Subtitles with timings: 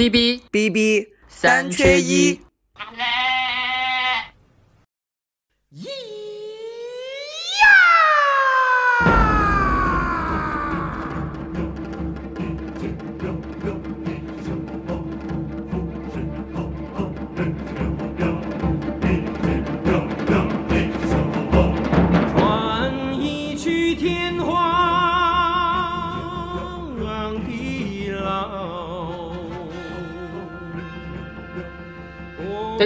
[0.00, 2.40] B B B B 三缺一。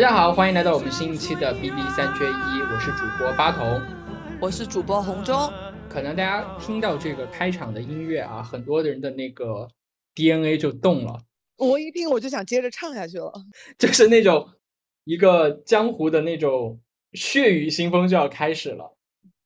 [0.04, 3.80] 家好，欢迎来到我们新一期的 B B 三缺一，我是主播八筒。
[4.38, 5.50] 我是主播红中，
[5.88, 9.66] 可能大家听到这个开场的音乐啊，很多的人的那个
[10.14, 11.18] DNA 就动了，
[11.56, 13.32] 我一听我就想接着唱下去了。
[13.78, 14.46] 就是那种
[15.04, 16.78] 一个江湖的那种
[17.14, 18.94] 血雨腥风就要开始了。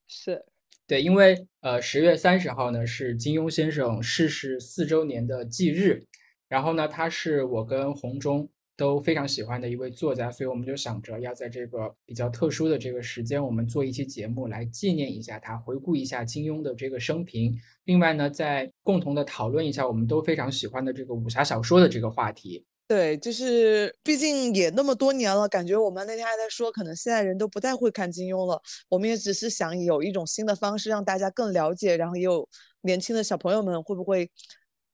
[0.09, 0.45] 是，
[0.89, 6.05] 对，因为呃十月三十号呢是金庸先生逝世四周年的忌日，
[6.49, 17.53] 然后呢他是我跟红中都非常喜欢的一位作家，所以我们就想着要在这个比较特殊的这个时间，我们做一期节目来纪念一下他，回顾一下金庸的这个生平。
[17.87, 22.65] 另外呢，再共同的讨论一下我们都非常喜欢的这个武侠小说的这个话题。
[22.87, 28.63] 对，就是毕竟也那么多年了，感觉我们那天还在说，可能现在人都不太会看金庸了。
[28.89, 32.49] 我们也只是想有一种新的方式让大家更了解，然后也有
[32.83, 34.31] 年轻的小朋友们会不会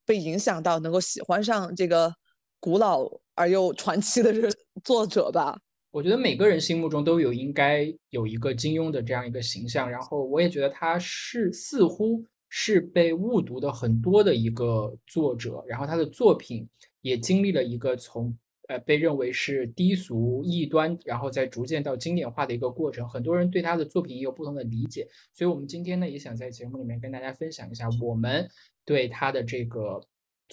[0.07, 2.15] 被影响到，能够喜欢上这个
[2.59, 5.61] 古老而又传奇的人作者吧。
[5.91, 16.69] 我觉得每个人心目中都有应该有一个金庸的这样一个形象，然后我也觉得他是似乎是被误读的很多的一个作者，然后他的作品
[17.01, 23.09] 也经历了一个从呃被认为是低俗异端，然后再逐渐到经典化的一个过程。
[23.09, 28.49] 很多人对他的作品也有不同的理解，所以我们今天呢也想在节目里面跟大家分享一下我们
[28.85, 30.01] 对他的这个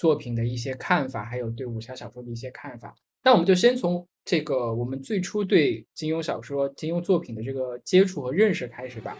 [0.01, 2.95] 作品的一些看法，还有对武侠小说的一些看法。
[3.23, 9.15] 那我们就先从这个我们最初对金庸小说、金庸作品的这个接触和认识开始吧。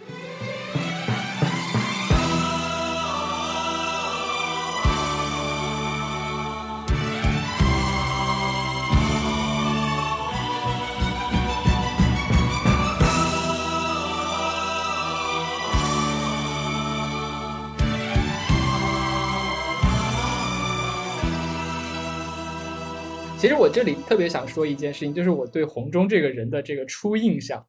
[23.42, 27.66] 其实我这里特别想说一件事情，就是我对红中这个人的这个初印象，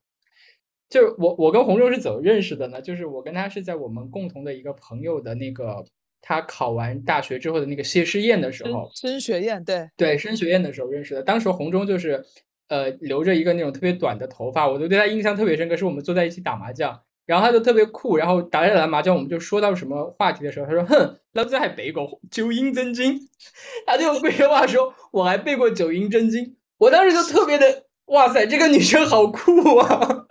[0.88, 2.80] 就是我我跟洪忠是怎么认识的呢？
[2.80, 5.84] 就是我跟他是在我们共同的一个朋友的那个
[6.22, 11.24] 他考完大学之后的那个谢师宴的时候，升学宴，对对，升学宴的时候认识的。
[11.24, 12.24] 当时洪忠就是
[12.68, 15.76] 呃留着一个那种特别短的头发，我就对他印象特别深刻。
[15.76, 17.02] 是我们坐在一起打麻将。
[17.26, 23.20] 然后他就特别酷，然后打着打麻将，我们就说到什么话题的时候，他说：“哼，老子还背过《九阴真经》。
[23.88, 26.46] ”他就用贵州话说：“我还背过《九阴真经》。”
[26.80, 30.26] 我当时就特别的，哇塞，这个女生好酷啊！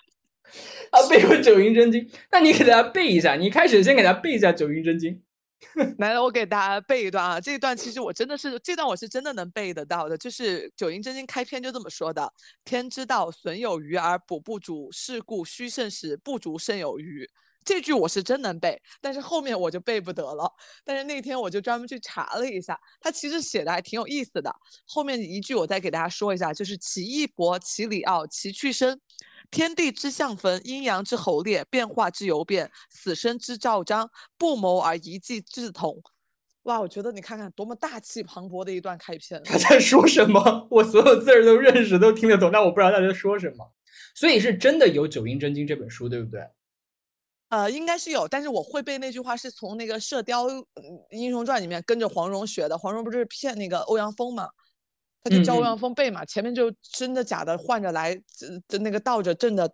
[0.91, 5.15] 她背过《九阴真经》，那你给大家背一下，你开始先给大家背一下《九阴真经》。
[5.99, 7.41] 来了，我给大家背一段啊！
[7.41, 10.19] 这一段其实我真的是，这段我是真的能背得到的。
[10.19, 12.33] 就是《九阴真经》开篇就这么说的
[12.65, 17.29] ：“天之道，损有余而补不足，是故虚盛时，不足胜有余。”
[17.65, 20.53] 这句我是真能背，但是后面我就背不得了。
[20.85, 24.53] 但是那天我就专门去查了一下，他其实写的还挺有意思的。
[24.85, 29.01] 后面一句我再给大家说一下，就是“其义薄，其理奥，其趣深。”
[29.53, 36.03] 天地之象分，阴阳之侯烈，变化之由变，死生之昭彰，不谋而一计志同。
[36.63, 39.43] 哇，我觉得你看看多么大气磅礴的一段开篇。
[39.45, 40.67] 他在说什么？
[40.71, 43.73] 我所有字儿都认识，都听得懂，但我不知道他在说什么。
[44.15, 46.41] 所以是真的有《九阴真经》这本书，对不对？
[47.51, 50.47] 呃，应该是有，但是我会背那句话是从那个《射雕
[51.11, 52.79] 英雄传》里面跟着黄蓉学的。
[52.79, 54.49] 黄蓉不是骗那个欧阳锋嘛？
[55.25, 58.13] 他就教欧阳锋背嘛，前面就真的假的换着来，
[58.67, 59.73] 的那个倒着正的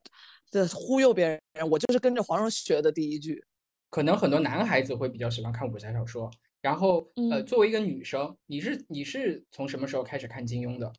[0.51, 1.41] 的忽悠别人。
[1.71, 3.43] 我就是跟着黄蓉学的第一句。
[3.89, 10.93] 可能很多男孩子会比较喜欢看武侠小说，然后呃，作为一个女生，你是你是从什么时候开始看金庸的？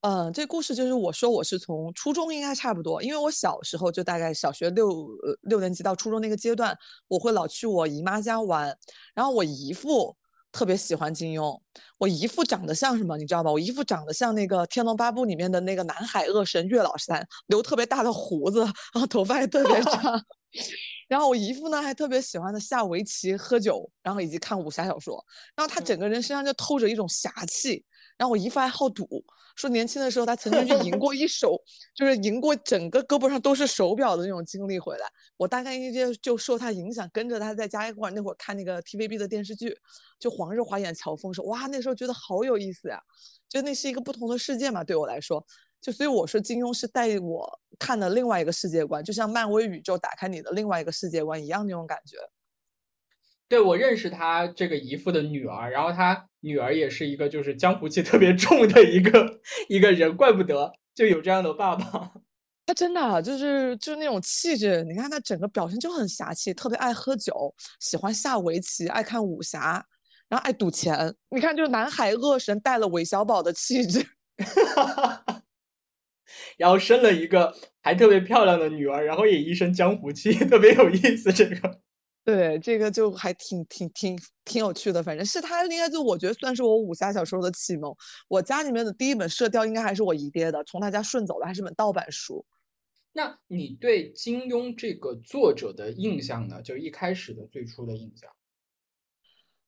[0.00, 6.76] 嗯，这故事就是我说我是从初中应该差不多，因为我小时候就大概小学六呃六年级到初中那个阶段，
[7.06, 8.76] 我会老去我姨妈家玩，
[9.14, 10.16] 然后我姨父。
[10.50, 11.60] 特别喜欢金庸，
[11.98, 13.52] 我姨父长得像什么，你知道吗？
[13.52, 18.60] 我姨父长得像那个《天龙八部》里面的那个南海恶神岳老三，留特别大的胡子，
[18.92, 20.24] 然后头发也特别长。
[21.08, 25.24] 然后我姨父呢还特别喜欢的下围棋、喝酒，然后以及看武侠小说。
[25.54, 27.84] 然后他整个人身上就透着一种侠气。
[28.18, 29.24] 然后我姨夫还好赌，
[29.54, 31.56] 说年轻的时候他曾经去赢 过一手，
[31.94, 35.06] 就是赢过整个胳膊上都是手表的那种经历回来。
[35.36, 39.74] 我大概一就就受他影响，跟着他在家一会儿那会儿看那个 TVB 的电视剧，
[40.18, 43.00] 就黄日华演乔峰说哇，那时候觉得好有意思呀，
[43.48, 45.46] 就那是一个不同的世界嘛，对我来说。
[45.80, 52.16] 就所以我说金庸是带我看的另外一个世界观，就像漫威宇宙打开你的另外一个世界观一样那种感觉。
[53.48, 62.12] 对我认识他这个姨父的女儿，然后他女儿也是一个就是江湖气特别重的一个一个人，怪不得就有这样的爸爸。
[62.66, 69.82] 他真的就是就是那种气质，你看他整个表现就很侠气，特别爱喝酒，喜欢下围棋，爱看武侠，
[70.28, 71.14] 然后爱赌钱。
[71.30, 74.04] 你看，就是南海恶神带了韦小宝的气质。
[76.58, 81.32] 然后生了一个还特别漂亮的女儿，然后也一身江湖气，特别有意思。
[81.32, 81.80] 这个，
[82.28, 85.02] 对，这个就还挺挺挺挺有趣的。
[85.02, 87.90] 反正是他应该就我觉得算是我武侠小说的启蒙。
[88.28, 92.44] 我家里面的第一本《射雕》应该还是我姨爹的，从他家顺走的，还是本盗版书。
[93.14, 96.60] 那你对金庸这个作者的印象呢？
[96.60, 98.30] 就一开始的最初的印象？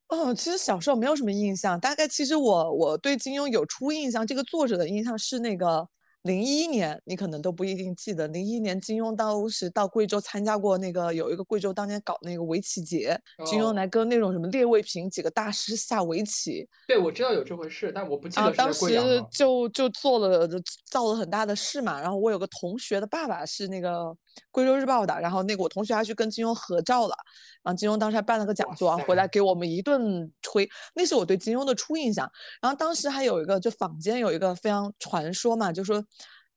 [0.08, 1.80] 哦，其实小时候没有什么印象。
[1.80, 5.88] 大概其实我我对金庸有初印象，这个作者的印象是那个。
[6.22, 8.28] 零一年，你可能都不一定记得。
[8.28, 16.68] 零一年，金庸当时到贵州参加过那个有一个贵州当年搞那个围棋节，金庸来跟那种什么列位平几个大师下围棋。
[16.86, 18.86] 对，我知道有这回事，但我不记得当时
[19.30, 20.46] 就就做了
[20.90, 22.00] 造了很大的事嘛。
[22.00, 24.14] 然后我有个同学的爸爸是那个
[24.50, 27.14] 贵州日报的，然后那个我同学还去跟金庸合照了。
[27.62, 30.68] 然后金庸当时还办了个讲座，回来给我们一顿吹。
[30.94, 32.30] 那是我对金庸的初印象。
[32.62, 36.02] 然后当时还有一个，就坊间有一个非常传说嘛，就说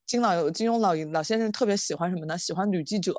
[0.06, 2.38] 金老有金庸老老先生特别喜欢什么呢？
[2.38, 3.14] 喜欢女记者。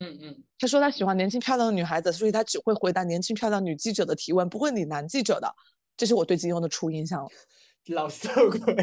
[0.00, 0.42] 嗯嗯。
[0.58, 5.54] 他说他喜欢年轻漂亮的女孩子，所以他只会回答年轻漂亮女记者的提问，不会理男记者的。
[5.96, 7.26] 这是我对金庸的初印象。
[7.88, 8.74] 老色鬼。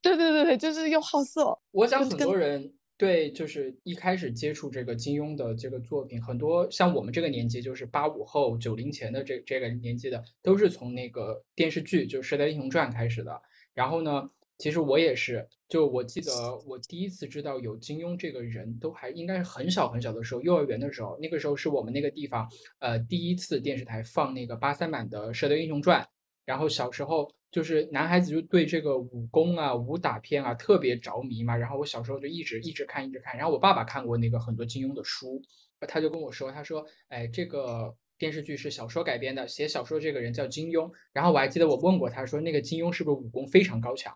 [0.00, 1.58] 对对对对，就是又好色。
[1.72, 2.72] 我想很多人。
[2.98, 13.40] 对，就是一开始接触这个金庸的这个作品，很多像我们这个年纪，就是八五后、九零前的这这个年纪的，都是从那个电视剧就《射雕英雄传》开始的。
[13.72, 14.28] 然后呢，
[14.58, 16.32] 其实我也是，就我记得
[16.66, 22.48] 我第一次知道有金庸这个人，都还应该是很小很小的时候，幼儿园的时候，那个时候是我们那个地方，
[22.80, 26.02] 呃，第一次电视台放那个八三版的《射雕英雄传》，
[26.44, 27.30] 然后小时候。
[27.50, 31.56] 就是男孩子就对这个武功啊、武打片啊特别着迷嘛。
[31.56, 33.36] 然后我小时候就一直一直看，一直看。
[33.36, 35.40] 然后我爸爸看过那个很多金庸的书，
[35.80, 44.14] 他就跟我说：“他说，哎，这个电视剧是小说改编的，写小说这个人叫金庸。”然后我还记得我问过他说：“那个金庸是不是武功非常高强？”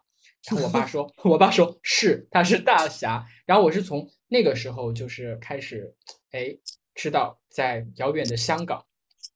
[0.51, 5.95] 然后我爸说：“我爸说是，他是大侠。”然后我是从那个时候就是开始，
[6.33, 6.57] 哎，
[6.95, 8.85] 知道在遥远的香港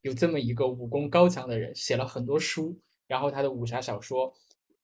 [0.02, 2.78] 有这么一个武功高强的人，写了很多书。
[3.06, 4.34] 然后他的武侠小说，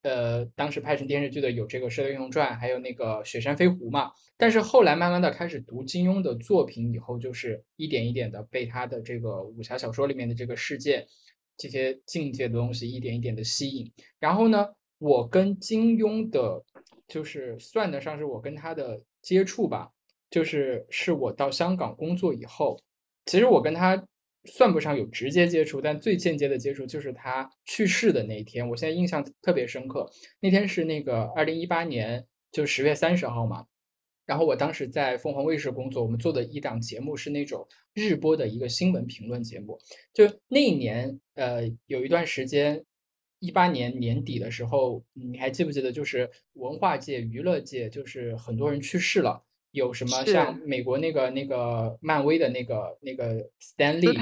[0.03, 4.13] 呃，当时拍成电视剧的有这个《射雕英雄传》，还有那个《雪山飞狐》嘛。
[4.37, 11.07] 但是后来慢慢的开始读金庸的作品以后，就是一点一点的被他的这个武侠小说里面的这个世界、
[11.57, 13.93] 这些境界的东西一点一点的吸引。
[14.19, 14.69] 然后呢，
[14.99, 16.65] 我跟金庸的，
[17.09, 19.91] 就是算得上是我跟他的接触吧，
[20.31, 22.81] 就是是我到香港工作以后，
[23.27, 24.07] 其实我跟他。
[24.45, 28.69] 算不上有直接接触，但最间接的接触就是他去世的那一天。
[28.69, 30.11] 我现在印象特别深刻，
[30.41, 33.67] 那天是那个二零一八年，就十月三十号嘛。
[34.25, 39.79] 然后我当时在凤凰卫视工作，我们做的一档节目是那种日播的一个新闻评论节目。
[40.13, 42.85] 就那一年，呃，有一段时间，
[43.41, 45.91] 一八年年底的时候，你还记不记得？
[45.91, 49.45] 就是文化界、娱乐界，就是很多人去世了。
[49.73, 54.13] 有什么像美国那个那个漫威的那个那个 Stan Lee，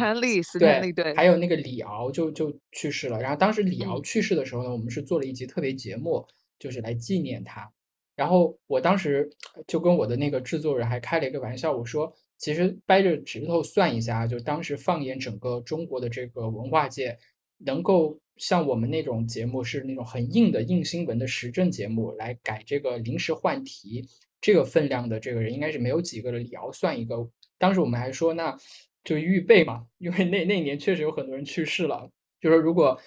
[0.92, 3.20] 对，还有那个李敖就就去世了。
[3.20, 6.24] 然后当时李敖去世的时候呢，我们是做了一集特别节目，
[6.58, 7.70] 就是来纪念他。
[8.14, 9.28] 然后我当时
[9.66, 17.18] 就跟我的那个制作人还开了一个玩笑，我说其实掰着指头算一下，就当时放眼整个中国的这个文化界，
[17.58, 24.06] 能够像我们那种节目是那种很硬的硬新闻的时政节目来改这个临时换题。
[24.40, 27.28] 这个分量的这个人应该是没有几个的，李敖算一个。
[27.58, 28.56] 当时我们还说，那
[29.04, 32.10] 就预备嘛，因为那那年确实有很多人去世了。
[32.40, 32.98] 就说如果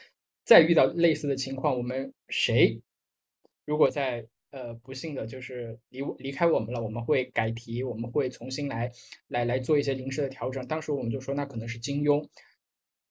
[0.46, 2.80] 再遇到类似的情况，我们谁
[3.66, 8.92] 如果在呃不幸的就是离离开我们了，我们会改题，我们会重新来
[9.30, 10.68] 来来做一些临时的调整。
[10.68, 12.24] 当时我们就说，那可能是金庸。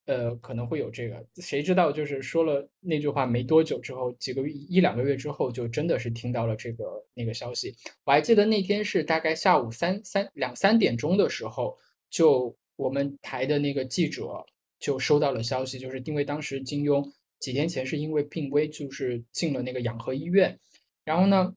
[0.07, 1.93] 呃，可能会有这个，谁知道？
[1.93, 7.75] 就是说了那句话没多久之后，几个月一两个月之后，就真的是听到了这个那个消息。
[8.05, 11.77] 我还记得那天是大概下午三三两三点钟的时候，
[12.11, 14.45] 就我们台的那个记者
[14.81, 20.59] 就收到了消息，就是因为当时金庸几天前是因为病危，就是进了那个养和医院，
[21.05, 21.55] 然后呢，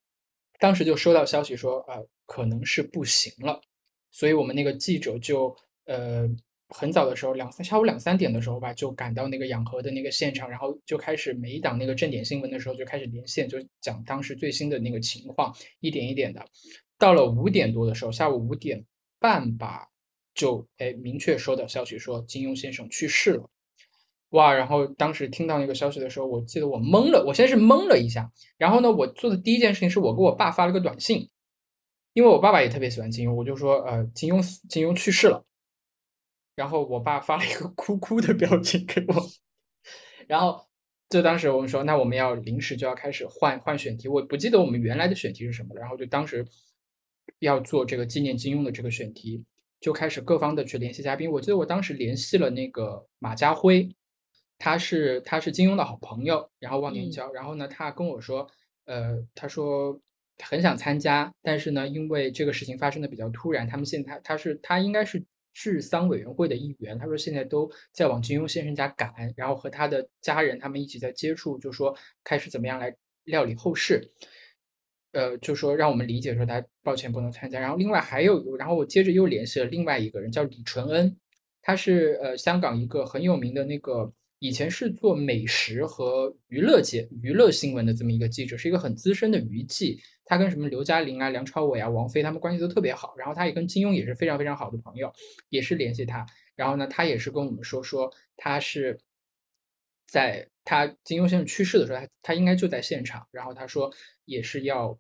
[0.60, 3.60] 当时就收到消息说，呃，可能是不行了，
[4.12, 6.30] 所以我们那个记者就呃
[6.77, 16.46] 很早的时候两三下午两三点的时候吧，就赶到那个养和的那个现场，然后就开始每一档那个正点新闻的时候就开始连线，就讲当时最新的那个情况，一点一点的。
[16.98, 18.86] 到了五点多的时候，下午五点
[19.20, 19.88] 半吧，
[20.34, 23.50] 就哎明确收到消息说金庸先生去世了，
[24.32, 24.53] 哇！
[24.53, 31.29] 然后当时听到那个消息的时候，我记得我懵了，我先是懵了一下，然后呢，我做的第一件事情是我给我爸发了个短信，
[32.13, 35.46] 因为我爸爸也特别喜欢金庸，我就说呃金庸金庸去世了，
[36.56, 39.16] 然后我爸发了一个哭哭的表情给我，
[40.28, 40.66] 然后
[41.10, 46.46] 就当时我们说那我们要临时就要开始换换选题，我不记得我们原来的选题是什么了，然后就当时。
[47.40, 49.44] 要做这个纪念金庸的这个选题，
[49.82, 51.30] 就开始各方的去联系嘉宾。
[51.30, 53.90] 我记得我当时联系了那个马家辉，
[54.60, 57.32] 他是他是金庸的好朋友，然后忘年交。
[57.34, 58.48] 然后呢，他跟我说，
[58.86, 60.00] 呃，他说
[60.38, 65.22] 很想参加，但是呢，因为这个事情发生的比较突然，他们现在他是他应该是
[65.56, 67.00] 治丧委员会的一员。
[67.00, 74.12] 他说现在都在往金庸先生家赶，然后和他的家人他们一起在接触，就说开始怎么样来料理后事。
[75.14, 81.16] 呃，就说让我们理解说他抱歉不能参加，然后另外还有，然后我接着又联系了另外一个人，叫李淳恩，
[81.62, 84.12] 他是呃香港一个很有名的那个，
[84.46, 95.12] 以前是做美食和娱乐界娱乐新闻的这么一个记者，是一个很资深的娱记，他跟什么刘嘉玲啊、梁朝伟啊、王菲他们关系都特别好，然后他也跟金庸也是非常非常好的朋友，
[95.50, 96.25] 也是联系他，
[96.56, 99.00] 然后呢，他也是跟我们说说他是
[100.06, 103.92] 在他金庸先生去世的时候，他他应该就在现场，然后他说
[104.25, 104.98] 也是要。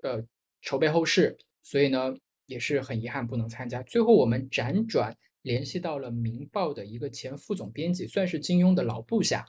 [0.00, 0.24] 呃，
[0.62, 2.14] 筹备后事，所以呢
[2.46, 3.82] 也是很遗憾不能参加。
[3.82, 9.46] 最后我们辗转联系到了《明报》的一个前副总编辑，算是金庸的老部下，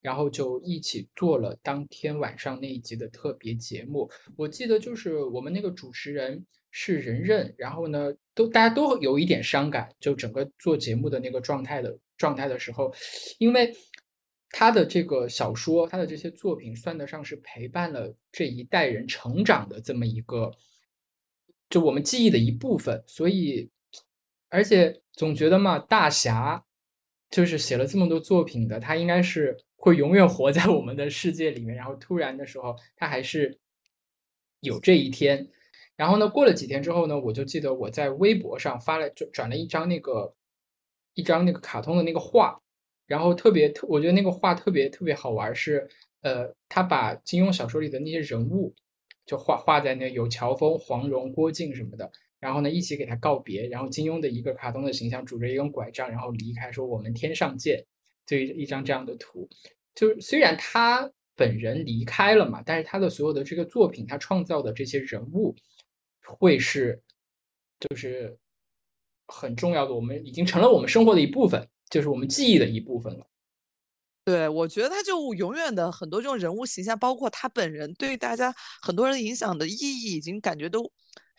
[0.00, 4.10] 然后就一起做了当天晚上那一集的特别节目。
[4.36, 12.94] 我记得就是我们那个主持人是任任，然后呢都大家都有一点伤感，就整个做节目的那个状态的状态的时候，
[13.38, 13.74] 因为。
[14.54, 20.52] 他的这个小说，他的这些作品，算得上是陪伴了这一代人成长的这么一个，
[21.70, 23.02] 就我们记忆的一部分。
[23.06, 23.70] 所以，
[24.50, 26.64] 而且总觉得嘛，大侠
[27.30, 31.74] 就是写了这么多作品的，他应该是会永远活在我们的世界里面。
[31.76, 33.58] 然后突然的时候，他还是
[34.60, 35.48] 有这一天。
[35.96, 40.34] 然后呢，过了几天之后呢，我就记得我在微博上发了，就转了一张那个
[41.14, 42.58] 一张那个卡通的那个画。
[43.06, 45.86] 然后特别特，我觉得那个画特别特别好玩，是
[46.22, 48.74] 呃，他把金庸小说里的那些人物
[49.26, 52.10] 就画画在那有乔峰、黄蓉、郭靖什么的，
[52.42, 57.86] 然后呢一起给他告别，然后金庸的一个卡通的形象拄着一根拐杖，然后离开，说我们天上见，
[58.26, 59.48] 就一张这样的图。
[59.94, 65.54] 就虽然他本人离开了嘛，但是他的所有的这个作品，他创造的这些人物
[66.26, 67.00] 会是
[67.78, 68.36] 就是
[69.28, 71.68] 很重要的，我们已经成了我们生活的一部分。
[71.88, 73.26] 就是我们记忆的一部分了。
[74.24, 80.90] 对，我觉得他就永远的很多这种人物形象，包括他本人对大家很多人影响的意义，已经感觉都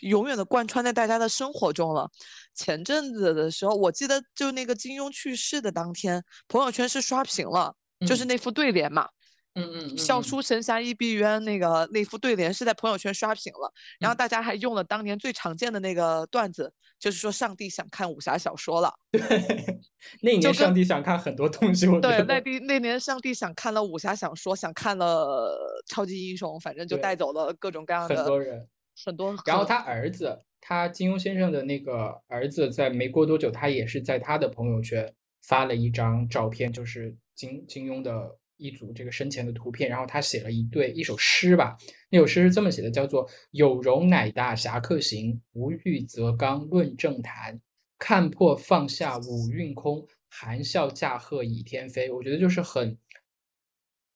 [0.04, 2.10] 永远的贯穿在大家的生活中了。
[2.54, 9.08] 前阵子的时候，我记得就那个金庸去世的当天，朋友圈是刷屏了，就是那副对联嘛。
[9.56, 18.92] 嗯嗯，笑书神侠倚碧鸳那个那副对联是在朋友圈刷屏了，然后大家还用了当年最常见的那个段子，就是说上帝想看武侠小说了。
[19.12, 19.22] 对，
[20.24, 21.86] 那年上帝想看很多东西。
[22.02, 25.56] 对，那那那年上帝想看了武侠小说，想看了
[25.86, 28.68] 超级英雄，反正就带走了各种各样的很多人，
[29.06, 29.36] 很多。
[29.46, 38.38] 然后他儿子，他金庸先生的那个儿子，在没过多久，他也是在他的朋友圈发了一张照片，就是金金庸的。
[38.58, 41.76] 一组这个生前的图片，然后他写了一对一首诗吧。
[42.10, 47.60] 那首诗是这么写的，叫做“有容乃大侠客行，无欲则刚论政坛。
[47.98, 52.98] 看破放下五蕴空，含笑驾鹤倚天飞。”我觉得就是很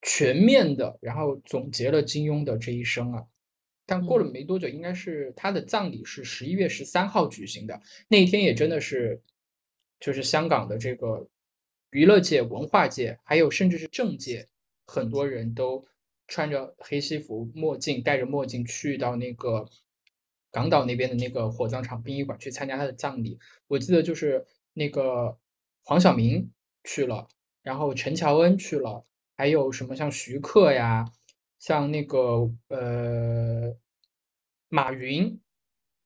[0.02, 3.24] 全面的，然后总结了金庸的这一生啊。
[3.88, 7.80] 但过了没多久，应该是他的葬礼是十一月十三号举行的。
[8.06, 9.20] 那一天也真的是，
[9.98, 11.28] 就是香港的这个。
[11.90, 14.46] 娱乐界、文化界，还有甚至是政界，
[14.84, 15.82] 很多人都
[16.26, 19.66] 穿着黑西服、墨镜，戴着墨镜去到那个
[20.50, 23.38] 港岛那边的那个火葬场殡仪馆去参加他的葬礼。
[23.68, 25.38] 我记得就是那个
[25.82, 26.50] 黄晓明
[26.84, 27.26] 去了，
[27.62, 31.10] 然后陈乔恩去了，还有什么像徐克呀，
[31.58, 33.76] 像那个呃
[34.68, 35.40] 马云。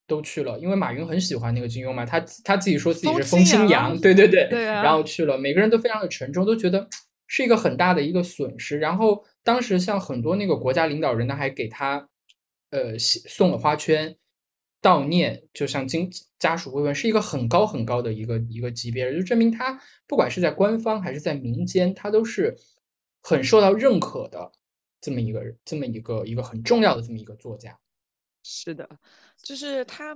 [0.05, 6.87] 都去了，因为马云很喜欢那个金庸嘛，他他自己说自己是风清扬对对对，对啊然后去了，每个人都非常的沉重，都觉得
[7.29, 8.79] 是一个很大的一个损失。
[8.79, 12.07] 然后当时像很多那个国家领导人呢，还给他
[12.71, 14.15] 呃写送了花圈
[14.83, 22.55] 悼念，就像经家属慰问，是一个很高很高的一个一个级别，就证明他不管是在官方还是在民间，他都是
[23.23, 24.53] 很受到认可的
[25.03, 27.79] 这么一个人这么一个一个很重要的这么一个作家。
[28.43, 28.89] 是的，
[29.43, 30.15] 就是他，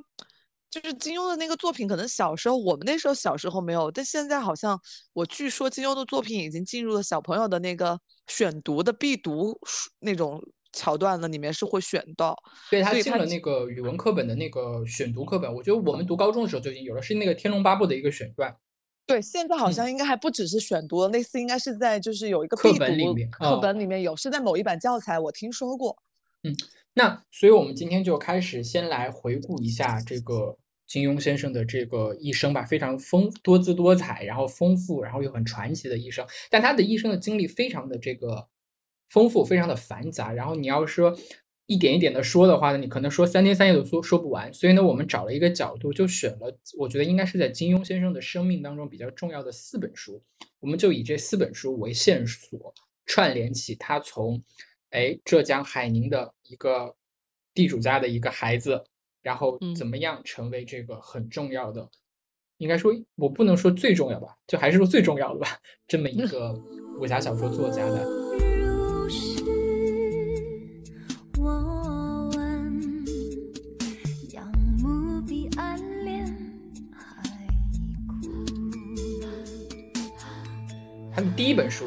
[0.70, 4.80] 就是金庸的那个作品，可能小时候我们那时候小时候没有，但现在好像
[5.12, 12.36] 我据说金庸的作品已经进入了小朋友的那个选读的必读书那种桥段了，里面是会选到。
[12.70, 18.56] 对他进了那个语文课本的那个选读课本，我觉得我们读高中的时候就已经有了，是那个《天龙八部》的一个选段。
[19.06, 25.96] 对，现在好嗯像应该还不只是选读了，类似应该是在就是有一个课本里面课哦本里面有，是在某一版教材，我听说过。
[26.42, 26.54] 嗯
[26.94, 36.26] 那所以，我们今天就开始先来回顾一下这个金庸先生的这个一生吧，非常丰多姿多彩，然后丰富，然后又很传奇的一生。
[36.50, 38.48] 但他的一生的经历非常的这个
[39.10, 40.32] 丰富，非常的繁杂。
[40.32, 41.14] 然后你要说
[41.66, 44.52] 一点一点的说的话呢，你可能说三天三夜都说说不完。
[44.54, 50.22] 所以呢，我们找了一个角度，就选了我觉得应该是在金庸先生的生命当中比较重要的四本书，
[50.60, 52.72] 我们就以这四本书为线索，
[53.04, 54.42] 串联起他从
[54.90, 56.94] 哎浙江海宁的一个
[57.52, 58.84] 地主家的一个孩子，
[59.22, 61.88] 然后嗯怎么样成为这个很重要的，
[62.58, 65.58] 应该说我不能说最重要吧，就还是说最重要的吧，
[65.88, 66.52] 这么一个
[67.00, 68.25] 武侠小说作家的。
[81.46, 81.86] 第一本书，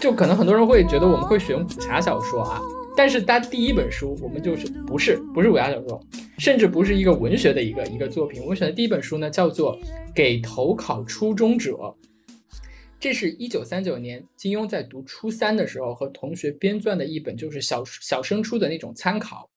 [0.00, 2.58] 就可能很多人会觉得我们会选武侠小说啊，
[2.96, 6.00] 但是它第一本书我们就是不是不是武侠小说，
[6.38, 8.40] 甚至不是一个文学的一个一个作品。
[8.40, 9.78] 我们选的第一本书呢，叫做
[10.14, 11.72] 《给投考初中者》。
[12.98, 19.50] 这是一九三九年金庸在读初三的时候和同学编撰的一本，就是小小升初的那种参考。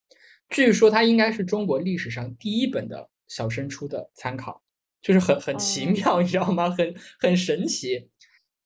[0.49, 4.61] 据说它应该是中国历史上第一本的小升初的参考，
[5.01, 6.69] 就是很很奇哦妙，你知道吗？
[6.69, 8.09] 很很神奇。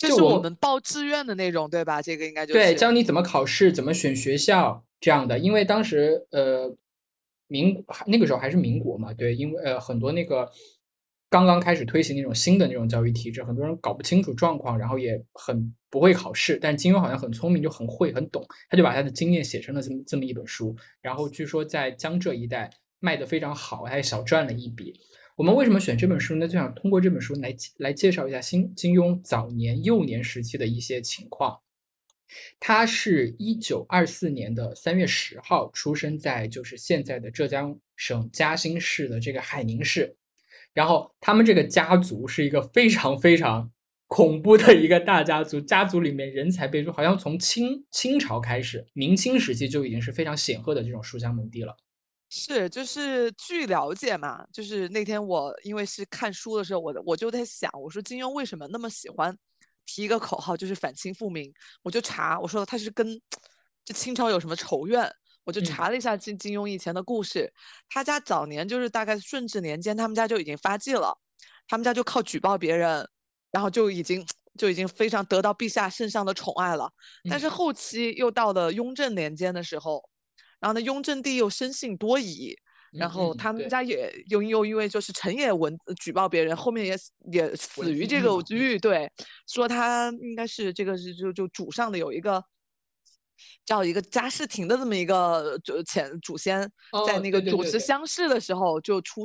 [0.01, 2.01] 这就是我们报志愿的那种，对吧？
[2.01, 5.37] 这个应该就是对，教你怎么考试，怎么选学校这样的。
[5.37, 6.75] 因为当时呃，
[7.47, 10.49] 民那个时候还是民国嘛，对，因为呃很多那个
[11.29, 16.57] 刚刚开始推行那种新的那种教育体制，很多人搞不清楚状况，然后也很不会考试。
[16.59, 24.99] 但金庸好像很聪明，就很会很懂，他就把他的经验写成了这么这么一本书，然后据说在江浙一带卖的非常好，还小赚了一笔。
[25.37, 26.47] 我们为什么选这本书呢？
[26.47, 31.59] 就想通过这本书来来介绍一下金金庸早年幼年时期的一些情况。
[32.59, 40.15] 他是一九二四年的三月十号出生在就是现在的浙江省嘉兴市的这个海宁市，
[40.73, 43.71] 然后他们这个家族是一个非常非常
[44.07, 51.75] 恐怖的一个大家族，家族里面人才辈出，好像从清清朝开始，明清时期就已经是非常显赫的这种书香门第了。
[52.33, 59.37] 是，就是据了解嘛，就是那天我因为是看书的时候，我的我就在想，我说金庸为什么那么喜欢
[59.85, 61.53] 提一个口号，就是反清复明？
[61.83, 63.21] 我就查，我说他是跟
[63.83, 65.13] 这清朝有什么仇怨？
[65.43, 67.51] 我就嗯查了一下金金庸以前的故事，
[67.89, 71.13] 他家早年就是大概顺治年间，他们家就已经发迹了，
[71.67, 73.05] 他们家就靠举报别人，
[73.51, 74.25] 然后就已经
[74.57, 76.89] 就已经非常得到陛下圣上的宠爱了。
[77.29, 80.07] 但是嗯后期又到了雍正年间的时候，
[80.61, 82.55] 然后呢，雍正帝又生性多疑，
[82.91, 86.95] 然后他们家也又又因为就是陈也文举报别人，后面也
[87.31, 89.11] 也死于这个狱对，
[89.47, 92.43] 说他应该是这个是就就主上的有一个
[93.65, 96.61] 叫一个嘉世廷的这么一个就前祖先，
[97.07, 99.23] 在哦那个主持乡试的时候就出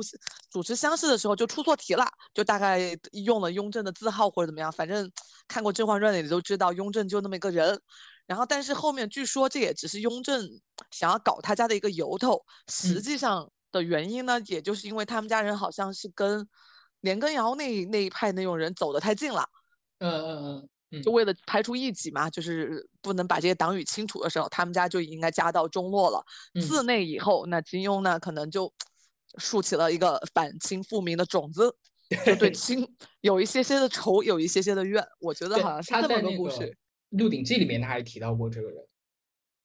[0.49, 5.07] 主持乡试的时候就出错题了，就大概用了雍正的字号或者怎么样，反正
[5.47, 7.79] 看过《甄嬛传》的你都知道雍正就那么一个人。
[8.25, 10.45] 然后，但是后面据说这也只是雍正
[10.91, 16.47] 想要搞他家的一个由头，实嗯际上的原因呢，也就是因为他们家人好像是跟
[17.01, 19.47] 年羹尧那那一派那种人走得太近了，
[19.99, 26.25] 嗯嗯嗯嗯，就为了排除异己嘛，就是不能把这些党羽清除的时候，他们家就应该家道中落了。
[26.53, 28.71] 嗯自那以后，那金庸呢，可能就
[29.37, 31.75] 竖起了一个反清复明的种子，
[32.25, 32.87] 就对清
[33.19, 35.05] 有一些些的仇，有一些些的怨。
[35.19, 36.59] 我觉得好像是他这么个故事。
[37.09, 38.86] 《鹿鼎记》里面他还提到过这个人。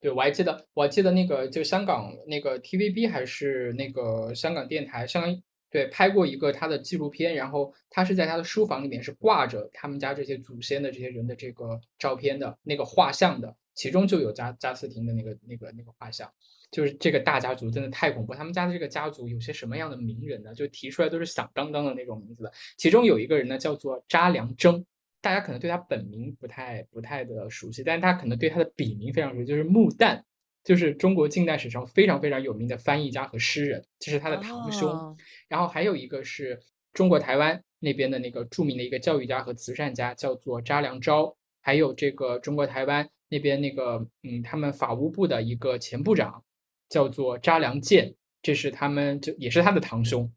[0.02, 16.28] 对，我还记得，我还记得那个就香港那个 TVB 还是那个香港电台，香港对，拍过一个他的纪录片，然后他是在他的书房里面是挂着他们家这些祖先的这些人的这个照片的那个画像的，其中就有加加斯廷的那个那个那个画像。
[16.72, 20.54] 就是这个大家族真的太恐怖，他们家的这个家族有些什么样的名人呢？
[20.54, 22.50] 就提出来都是响当当的那种名字的。
[22.78, 24.82] 其中有一个人呢叫做查良铮，
[25.22, 30.20] 大家可能对他本名不太不太的熟悉，但是他可能对他的笔名非常熟悉，就是穆旦，
[30.62, 34.90] 就是中国近代史上非常非常有名的翻译家和诗人，这是他的堂兄。
[34.90, 35.16] 哦
[35.48, 36.58] 然后还有一个是
[36.92, 46.42] 中国台湾那边的那个著名的一个教育家和慈善家，叫做查良钊，还有这个中国台湾那边那个嗯，他们法务部的一个前部长，
[46.88, 50.32] 叫做查良健，这是他们就也是他的堂兄，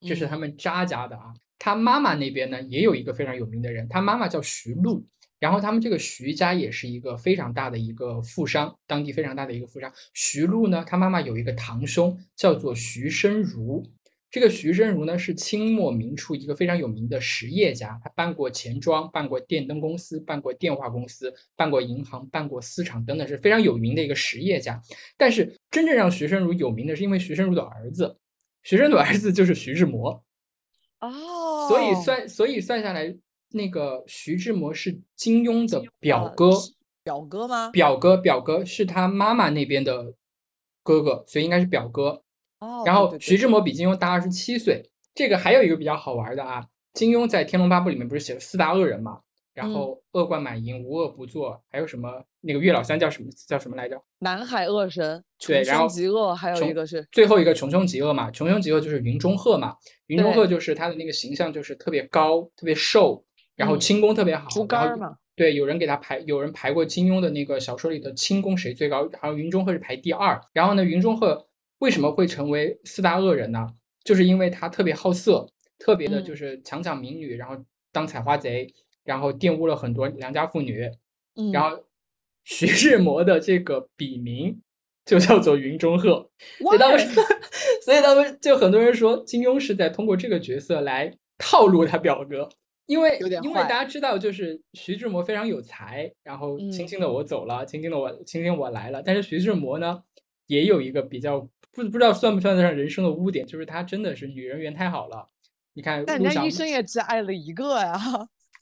[0.00, 1.34] 这是他嗯们查家的啊。
[1.58, 5.06] 他妈妈那边呢也有一个非常有名的人，他妈妈叫徐璐。
[5.40, 9.92] 然后他们这个徐家也是一个非常大的一个富商，当地非常大的一个富商。
[10.12, 13.88] 徐璐呢，他妈妈有一个堂兄叫做徐申如，
[14.32, 24.82] 这个徐申如呢是清末明初一个非常有名的实业家，他办过钱庄，办过电灯公司，办过电话公司，办过银行，办过丝厂等等，是非常有名的一个实业家。
[25.16, 28.18] 但是真正让徐申如有名的是因为徐申如的儿子，
[28.64, 30.24] 徐申如的儿子就是徐志摩，
[30.98, 31.08] 哦，
[31.68, 33.14] 所以算所以算下来，
[33.50, 36.50] 那个徐志摩是金庸的表呃哥，
[37.04, 37.70] 表哥吗？
[37.70, 40.14] 表哥表哥是他妈妈那边的
[40.82, 42.22] 哥哥，所以应该是表哥。
[42.60, 44.90] 哦，然后徐志摩比金庸大二十七岁。
[45.14, 49.20] 这个还有一个比较好玩的啊，金庸在《天龙八部》里面不是写了四大恶人嘛？
[49.58, 54.00] 然嗯后恶贯满盈，无恶不作，还有什么那个月老三叫什么叫什么来着？
[54.20, 59.74] 南海恶神、对，穷然后凶极恶，还有一个是最后一个穷凶极恶嘛，穷凶极恶就是云中鹤嘛，
[60.06, 63.24] 云中鹤就是他的那个形象就是特别高、特别瘦，
[63.56, 65.16] 然后嗯轻功特别好，竹竿儿嘛。
[65.34, 70.40] 对，有人给他排，有人排过金庸的那个小说里的轻功谁最高，好像云中鹤是排第二。
[70.52, 71.46] 然后呢，云中鹤
[71.78, 73.68] 为什么会成为四大恶人呢？
[74.04, 75.46] 就是因为他特别好色，
[75.78, 77.56] 特别的嗯就是强抢民女，然后
[77.92, 78.66] 当采花贼，
[79.08, 80.90] 然后玷污了很多良家妇女。
[81.34, 81.84] 嗯，然后
[82.44, 84.60] 徐志摩的这个笔名
[85.06, 86.98] 就叫做云中鹤，所以他们
[87.82, 92.48] 所以他们就很多人说金庸是在通过这个角色来套路他表哥，
[92.86, 100.02] 因为因为大家知道就是徐志摩非常有才，然后轻嗯轻的我走了，轻轻的我轻轻我来了，但是徐志摩呢
[100.48, 101.40] 也有一个比较
[101.72, 105.28] 不不知道算不算得上人生的污点，就是他真的是女人缘太好了。
[105.74, 107.96] 你看但人家一生也只爱了一个呀。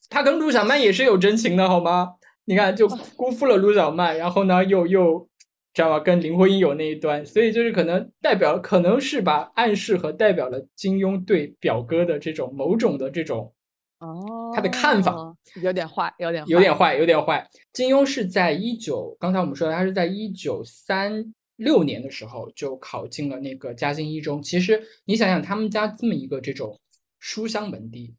[0.09, 2.15] 他跟陆小曼也是有真情的好吗？
[2.45, 5.29] 你看，就辜负了陆小曼，然后呢，又又
[5.75, 13.53] 知道吧，跟林徽因有那一段，所以就是可能代表，可能是把，暗示和代表了金庸对表哥的这种某种的这种
[13.99, 15.15] 哦，他的看法
[15.63, 17.49] 有点坏，有点有点坏，有点坏。
[17.73, 24.41] 金庸是在一九，刚才我们说的，他是在一九三六年的时候就考进了那个嘉兴一中。
[24.41, 26.79] 其实你想想，他们家这么一个这种
[27.19, 28.15] 书香门第，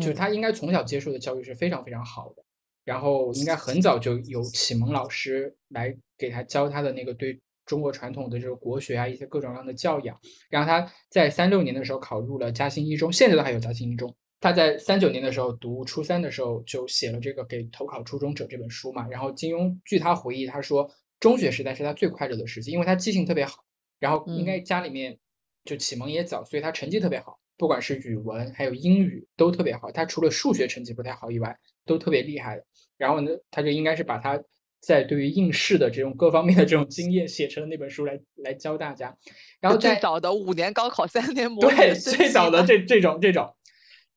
[0.00, 2.42] 就是嗯他应该从小接受的教育是非常非常好的，
[2.84, 10.18] 然后应该很早就有启蒙老师来给他教他的那个对中国传统的这个国学啊一些各种各样的教养。
[10.50, 14.14] 然后他在三六年的时候考入了嘉兴一中，现在都还有嘉兴一中。
[14.40, 19.08] 他在三九年的时候读初三的时候就写了这个《给投考初中者》这本书嘛。
[19.08, 23.64] 然后金庸据他回忆，他说中学时代是他最快乐的时期，因为他记性特别好，
[23.98, 25.18] 然后应该家里面
[25.64, 27.38] 就启蒙也早，所以他成绩特别好。
[27.56, 32.64] 不管是语文还有英语都特别好，他除了数学成绩不太好以外，都特别厉害的。
[32.96, 34.40] 然后呢，他就应该是把他
[34.80, 39.16] 在对于应试的这种各方面的这种经验写成了那本书来来教大家。
[39.60, 43.54] 然后最早的五年高考三年 模拟对最早的这这种这种，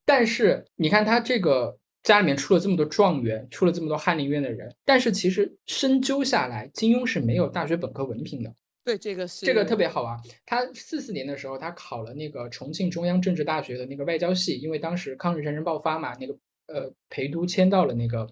[0.06, 8.54] 但是你看他这个家里面出了这么多状元，出了这么多翰林院的人，但是其实深究下来，金庸是没有大学本科文凭的。
[8.88, 10.18] 对这个是这个特别好玩！
[10.46, 16.34] 他四四年的时候，他考了那个重庆中央政治大学的那个外交系，因为当时抗日战争爆发嘛，那个
[16.68, 18.26] 呃陪都迁到了那个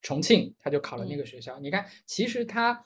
[0.00, 1.56] 重庆，他就考了那嗯个学校。
[1.60, 2.84] 你看，其实他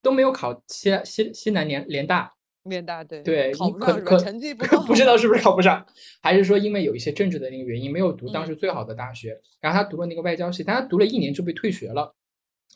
[0.00, 4.16] 都没有考西西西南联联大，联大对对，可可？
[4.18, 4.54] 成绩
[4.86, 5.84] 不知道是不是考不上，
[6.22, 12.14] 还是说因为有一些政治的那个原因，没有读当嗯时最好的大学，然后他读了那个外交系，但他读了一年就被退学了。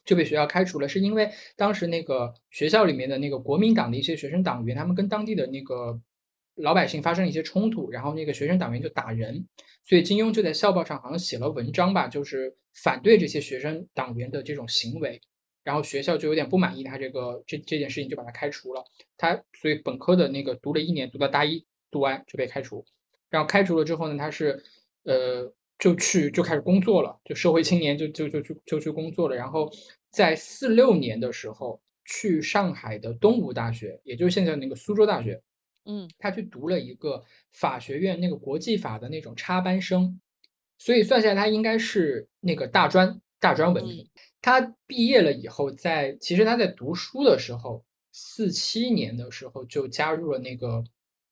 [0.06, 6.00] 就被学校开除了，是因为当时那个学校里面的那个国民党的一些学生党员，他们跟当地的那个
[6.54, 9.46] 老百姓发生了一些冲突，然后那个学生党员就打人，
[9.84, 15.20] 所以金庸就在校报上好像写了文章吧，就是反对这些学生党员的这种行为，
[15.64, 18.84] 然后学校就有点不满意他这个这这件事情，就把他开除了。
[19.18, 22.84] 他所以本科的那个读了一年，读到大一读完就被开除，
[23.28, 24.62] 然后开除了之后呢，他是
[25.04, 29.70] 呃就去就开始工作了，就社会青年就就就去就去工作了，然后
[30.10, 35.42] 在四六年的时候去上海的东吴大学，也就是现在那个苏州大学，
[35.84, 36.08] 嗯。
[36.18, 40.18] 他去读了一个法学院那个国际法的那种插班生，
[40.78, 44.08] 所以算下来他应该是那个大专大专文凭。
[44.40, 50.84] 他毕业了以后在，其实他在读书的时候，四七年的时候就加入了那个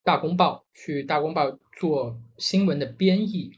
[0.03, 3.53] 大公报，去大公报做新闻的编译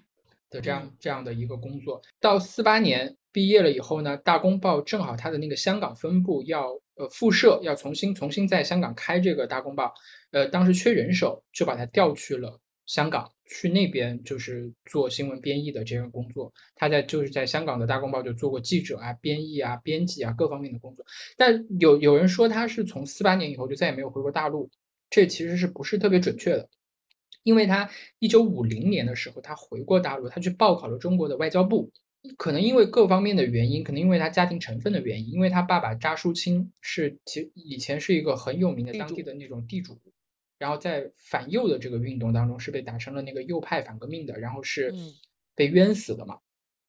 [0.50, 2.00] 的这样这样的一个工作。
[2.20, 9.92] 到四八年毕业了以后呢，大公报正好他的那个香港分部要呃复设，要重新重新在香港开这个大公报，
[10.30, 16.52] 呃，当时缺人手，就把他调去了香港，去那边就是做新闻编译的这个工作。
[16.74, 21.04] 他在就是在香港的大公报就做过记者啊、编译啊、编辑啊各方面的工作。
[21.36, 24.70] 但有有人说他是从四八年以后就再也没有回过大陆，
[25.10, 26.68] 这其实是不是特别准确的？
[27.46, 31.92] 因为他一九五零年的时候他回过大陆，他去报考了中国的外交部。
[32.36, 39.96] 可能因为各方面的原因，可能因为他家庭成分的原因，因为他爸爸查淑清是其以前是一个很有名的当地的那种地主，
[40.58, 45.14] 然后在反右的这个运动当中是被打成了那个右派反革命的，然后是嗯
[45.54, 46.40] 被冤死的嘛。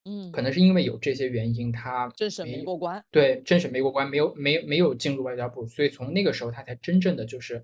[0.06, 3.06] 嗯，可能是因为有这些原因，他政审没过关。
[3.12, 7.63] 对政审没过关，没有没有没有进入外交部，所以从那个时候他才真正的就是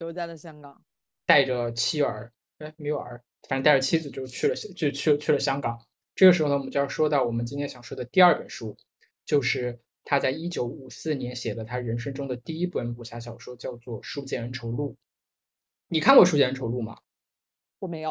[0.00, 0.82] 留在了香港。
[1.26, 5.78] 带着妻儿，哎，没有儿，反正带着妻子就去了就去去了香港。
[6.14, 8.74] 这个时候呢，我们就要说到我们今天想说的第二本书，
[9.26, 14.92] 就是他在一九五四年写的他人生中的第一本武侠小说，叫做《书剑恩仇录》。
[15.88, 16.96] 你看过《书剑恩仇录》吗？
[17.80, 18.10] 我没有，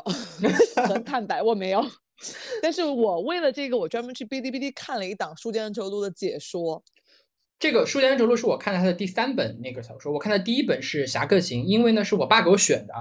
[0.87, 1.83] 很坦白，我没有。
[2.61, 6.83] 但是我为了这个，我专门去哔哩哔哩看了一档《书剑恩仇录》的解说。
[7.57, 12.93] 这个《书剑恩仇录》是我看的他的第三本那个小说，我看的第一本是《侠客行》，因为呢是我爸给我选的。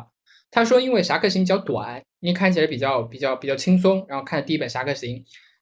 [0.50, 5.16] 他说，因为《侠客行》比较短，因为看起来比较比较比较轻松，然后看的第一本《侠客行》，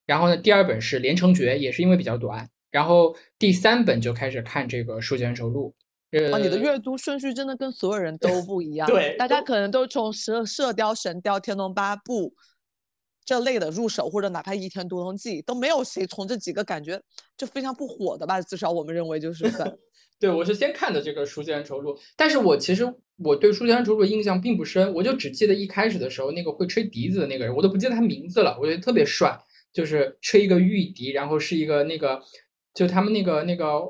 [0.04, 5.74] 然后呢第二本是《连城诀》，也是因为比较短，然后第三本就开始看这个《书剑恩仇录》。
[6.18, 8.86] 呃，啊，你的阅读顺序真的跟所有人都不一样。
[8.90, 12.34] 对大家可能都从射射雕、神雕、天龙八部
[13.24, 17.00] 这类的入手，或者哪怕《倚天屠龙记》，都没有谁从这几个感觉
[17.36, 18.40] 就非常不火的吧？
[18.42, 19.44] 至少我们认为就是。
[20.18, 22.84] 对，我是先看的这个《书剑恩仇录》，但是我其实
[23.16, 29.36] 我对《书剑恩仇录》印象并不深，我就只记得一开始的时候那个会吹笛子的那个人，我都不记得他名字了，我觉得特别帅，
[29.72, 32.22] 就是吹一个玉笛，然后是一个那个
[32.72, 33.80] 就他们那个那个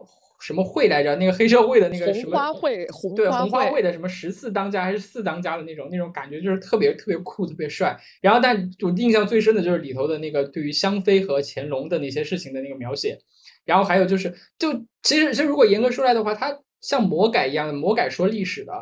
[0.43, 7.97] 什么会来着，那个黑社会的那个什红么花会，红对花红花会的什么十四当家还是四当家的那种那种感觉，就是特别特别酷，特别帅。
[8.21, 13.19] 然后，但我印象最深的就是里头的那个对于香妃和乾隆的那些事情的那个描写。
[13.65, 18.73] 然后还有就是，就其实其实如果严格说来的话，他像魔改一样的魔改说历史的，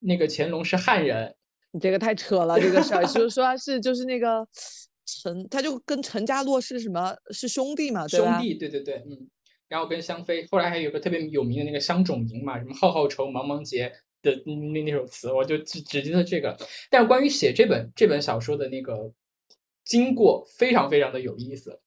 [0.00, 1.34] 那个乾隆是汉人，
[1.72, 4.46] 你这个太扯了，这个事儿就是说是就是那个
[5.04, 8.38] 陈，他就跟陈家洛是什么是兄弟嘛，对吧？
[8.38, 9.28] 兄弟，对对对，嗯。
[9.68, 16.56] 然后跟香妃，后来还有个特别有名的那个香种吟嘛，什么浩浩愁茫茫结的那那首词，我就只只记得这个。
[16.90, 19.12] 但是关于写这本这本小说的那个
[19.84, 21.80] 经过，非常非常的有意思。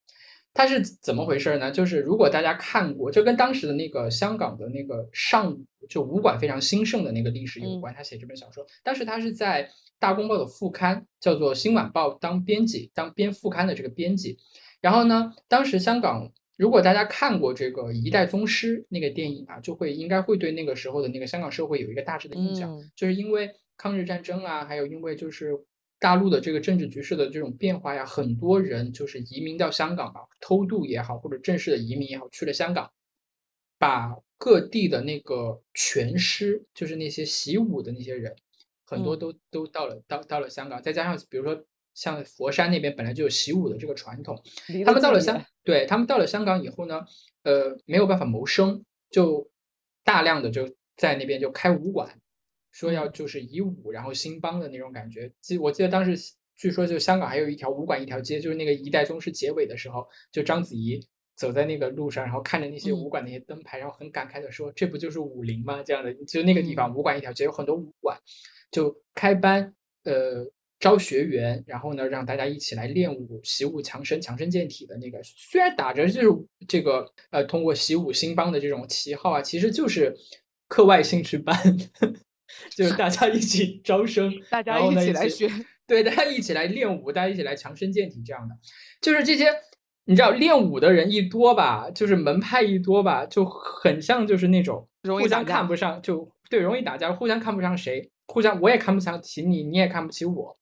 [0.53, 1.69] 它是怎么回事呢？
[1.69, 5.55] 就是如果大家看过，就跟当时的那个香港的那个上
[5.87, 7.93] 就武馆非常兴盛的那个历史有关。
[7.93, 14.39] 他写这本小说，当时他是在大公报的副刊叫做《新晚报》当编辑，当编副刊的这个编辑。
[14.81, 22.91] 然后呢，当时香港如果大家看过这个《一代宗师》那个电影啊，就会应该会对那个时候的那个香港社会有一个大致的印象，嗯。
[22.95, 25.53] 就是因为抗日战争啊，还有因为就是
[25.99, 32.91] 大陆的这个政治局势的这种变化呀，很多人就是移民到香港吧，偷渡也好，或者正式的移民也好，去了香港，
[33.77, 38.35] 把各地的那个拳师，就是那些习武的那些人，
[38.83, 39.19] 很多嗯。
[39.19, 41.63] 都都到了到到了香港，再加上比如说
[41.97, 44.39] 像佛山那边本来就有习武的这个传统。
[44.85, 47.03] 他们到了香，对他们到了香港以后呢，
[47.41, 49.49] 呃，没有办法谋生，就
[50.03, 52.19] 大量的就在那边就开武馆，
[52.71, 55.31] 说要嗯就是以武然后兴邦的那种感觉。
[55.41, 61.03] 记我记得当时据说就香港还有一条武馆一条街，就是那个一代宗师结尾的时候，就章子怡
[61.35, 68.19] 走在那个路上，然后看着那些嗯武馆那些灯牌，然后很感慨的说：“这不就是武林吗？”这样的，就那个地方嗯武馆一条街有很多武馆，
[68.71, 75.19] 就开班，呃，招学员，然后呢，让大家一起来练武、习武、强身、强身健体的那个。
[75.23, 76.27] 虽然打着就是
[76.67, 80.15] 这个呃，通过习武兴邦的这种旗号啊，其实就是
[80.67, 81.55] 课外兴趣班，
[82.75, 85.49] 就是大家一起招生， 大家一起来学。
[85.87, 88.55] 对，大家一起来练武，大家一起来强身健体，这样的，
[89.01, 89.53] 就是这些。
[90.09, 100.56] 你知道练武的人一多吧，就是门派一多吧，就很像就是那种互相看不上，就对，容易打架，互相看不上谁，互相我也看不上起你，你也看不起我。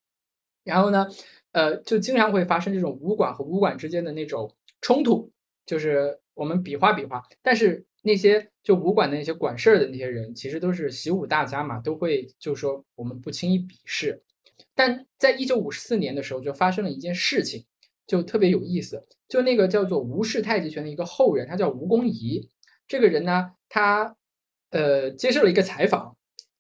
[0.65, 1.07] 然后呢，
[1.53, 5.31] 呃，就经常会发生这种武馆和武馆之间的那种冲突，
[5.65, 7.23] 就是我们比划比划。
[7.41, 14.21] 但是那些就武馆的那些管事儿的那些人，其实都是习武大家嘛，都会就说我们不轻易鄙视。
[14.73, 17.63] 但在一九五四年的时候，就发生了一件事情，
[18.05, 19.01] 就特别有意思。
[19.27, 22.49] 就那个叫做吴氏太极拳的一个后人，他叫吴公仪。
[22.87, 24.15] 这个人呢，他
[24.69, 26.15] 呃接受了一个采访，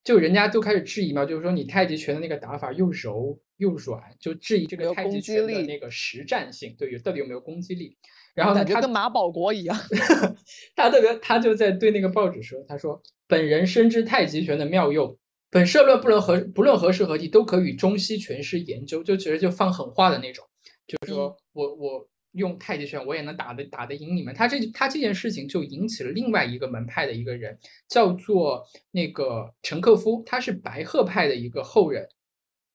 [0.05, 7.97] 就人家就开始质疑嘛，就是说你太极拳的那个打法又柔又软，就质疑这个太极拳的那个实战性，对，有到底有没有攻击力？
[8.35, 9.75] 然后呢，他跟马保国一样。
[10.75, 15.17] 他特别，他就在对那个报纸说：“他说，本人深知太极拳的妙用，
[15.49, 20.45] 本社论不论何不论何时何地，都可与中西拳师研究。”就其实就放狠话的那种，
[20.85, 24.33] 就是说我我用太极拳，我也能打得打得赢你们。
[24.33, 27.57] 他这他这件事情就引起了另外一个门派的一个人，
[27.89, 32.07] 叫做那个陈克夫，他是白鹤派的一个后人。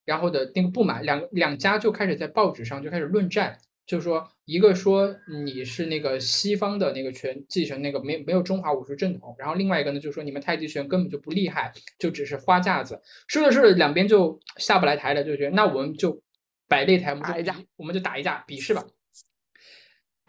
[0.06, 13.00] 然后的那个不满，两两家就开始在报纸上就开始论战，就是说一个说你是那个西方的那个拳继承那个没没有中华武术正统，然后另外一个呢就说你们太极拳根本就不厉害，就只是花架子。
[13.28, 16.20] 说着说着，两边就下不来台了，就觉得那我们就
[16.66, 18.84] 摆擂台，我们就打一架我们就打一架，比试吧。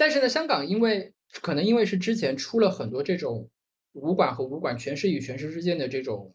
[0.02, 3.52] 但是呢，香港因为可能因为是之前出了很多这种
[3.92, 6.34] 武馆和武馆拳师与拳师之间的这种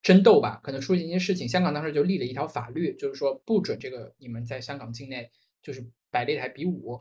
[0.00, 5.28] 争斗吧，可能出现一些事情，香港当时就立了一条法律，就是说不准这个你们在香港境内
[5.60, 7.00] 就是摆擂台比武。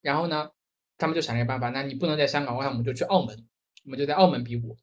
[0.00, 0.50] 然后呢，
[0.96, 3.46] 他们就想了一个办法，那你不能在香港，那我们就去澳门，
[3.84, 4.78] 我们就在澳门比武，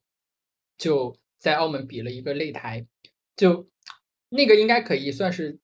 [0.77, 2.85] 就在澳门比了一个擂台，
[3.35, 3.67] 就
[4.29, 5.57] 那个应该可以算是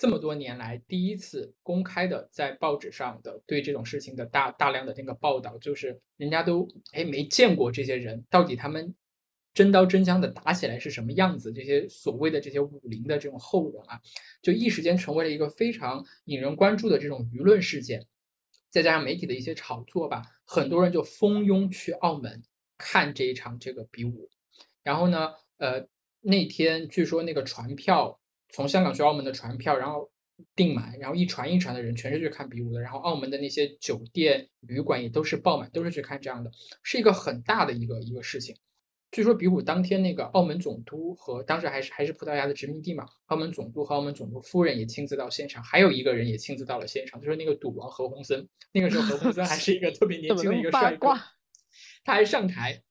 [0.00, 8.94] 这么多年来第一次公开的在报纸上的对这种事情的大大量的那个报道，就是人家都哎没见过这些人，到底他们
[9.52, 11.52] 真刀真枪的打起来是什么样子？
[11.52, 14.00] 这些所谓的这些武林的这种后人啊，
[14.40, 18.06] 就一时间成为了一个非常引人关注的这种舆论事件。
[18.70, 22.44] 再加上媒体的一些炒作吧，很多人就蜂拥去澳门
[22.76, 24.30] 看这一场这个比武。
[24.84, 25.88] 然后呢，呃，
[26.20, 28.17] 那天据说那个船票
[28.48, 30.10] 从香港去澳门的船票，然后
[30.54, 32.80] 订满，然后一船一船的人全是去看比武的。
[32.80, 36.50] 然后澳门的那些酒店、旅馆也都是爆满，都是去看这样的，
[36.82, 38.56] 是一个很大的一个一个事情。
[39.10, 48.46] 据说比武当天，那个澳门总督和当时还是还是葡萄牙的殖民地嘛，澳门总督和澳门总督夫人也亲自到现场，还有一个人也亲自到了现场，就是那个赌王何鸿燊。
[48.70, 51.08] 那个时候何鸿燊还是一个特别 年轻的一个帅哥，
[52.04, 52.82] 他还上台，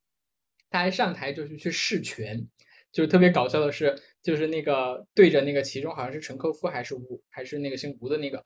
[0.72, 2.48] 他还上台就是去试拳，
[2.98, 8.44] 就是特别搞笑的是，就是那个对着那个其中好像是陈克夫还是吴还是那个姓吴的那个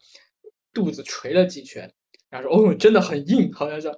[0.74, 1.90] 肚子捶了几拳，
[2.30, 3.90] 然后说哦真的很硬，好像是。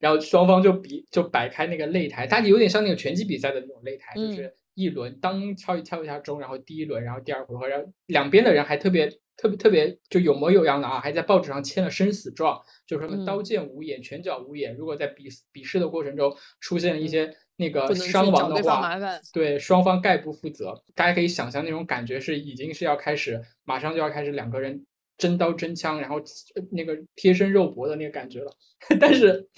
[0.00, 4.32] 然后双方就比就摆开那个擂台，它有点像那个拳击比赛的那种擂台，就嗯。
[4.34, 13.24] 是一轮当敲一敲一下钟，然后第一轮，然后第二回合，然后两边的人还特别特别特别就有模有样的啊，还在报纸上签了生死状，就是什么嗯。
[13.24, 18.96] 刀剑无眼，拳脚无眼，如果在比比试的过程中出现了一些那个伤亡的话，
[19.32, 20.82] 对双方概不负责。
[20.94, 26.18] 大家可以想象那种感觉是已经是要开始，马上就要开始两个人真刀真枪，然后
[26.54, 28.56] 呃那个贴身肉搏的那个感觉了。
[29.00, 29.48] 但是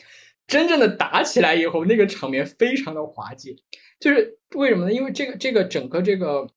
[0.47, 3.63] 真正的打起来以后，那个场面非常的滑稽。
[4.01, 4.93] 就是为什么呢？
[4.93, 6.49] 因为这个这个整个这个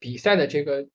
[0.00, 0.88] 比赛的这个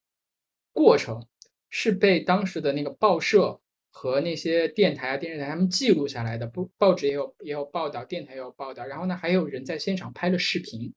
[0.73, 1.25] 过程
[1.69, 8.85] 是被当时的那个报社和那些电台啊、电视台他们记录下来的，不报纸也有也有报道，电台也有报道。
[8.85, 10.93] 然后呢，还有人在现场拍了视频，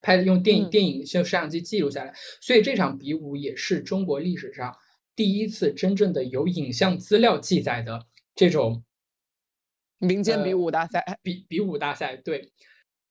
[0.00, 2.14] 拍了用电影、嗯电影就摄像机记录下来。
[2.40, 4.74] 所以这场比武也是中国历史上
[5.14, 8.82] 第一次真正的有影像资料记载的这种
[9.98, 12.50] 民间比呃武大赛，比比武大赛，对，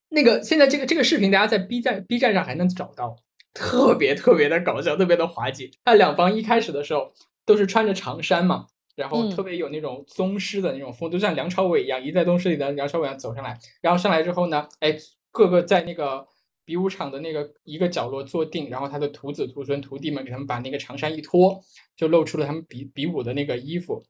[0.09, 3.15] 那个现在这个这个视频大家在 B 站 B 站上还能找到，
[3.53, 5.71] 特别特别的搞笑，特别的滑稽。
[5.85, 7.13] 那两方一开始的时候
[7.45, 9.45] 都是穿着长衫嘛，然后特嗯。
[9.45, 14.95] 别有那种宗师的那种风，就像梁朝伟一样，一代宗师里的梁朝伟走上来，然后上来之后呢，哎，
[15.31, 16.27] 各个在那个。
[16.65, 21.61] 比武场的那个一个角落坐定，然后他的徒子徒孙徒弟们给他们把那个长衫一脱，
[21.93, 24.01] 就露出了他们比比武的那个衣服，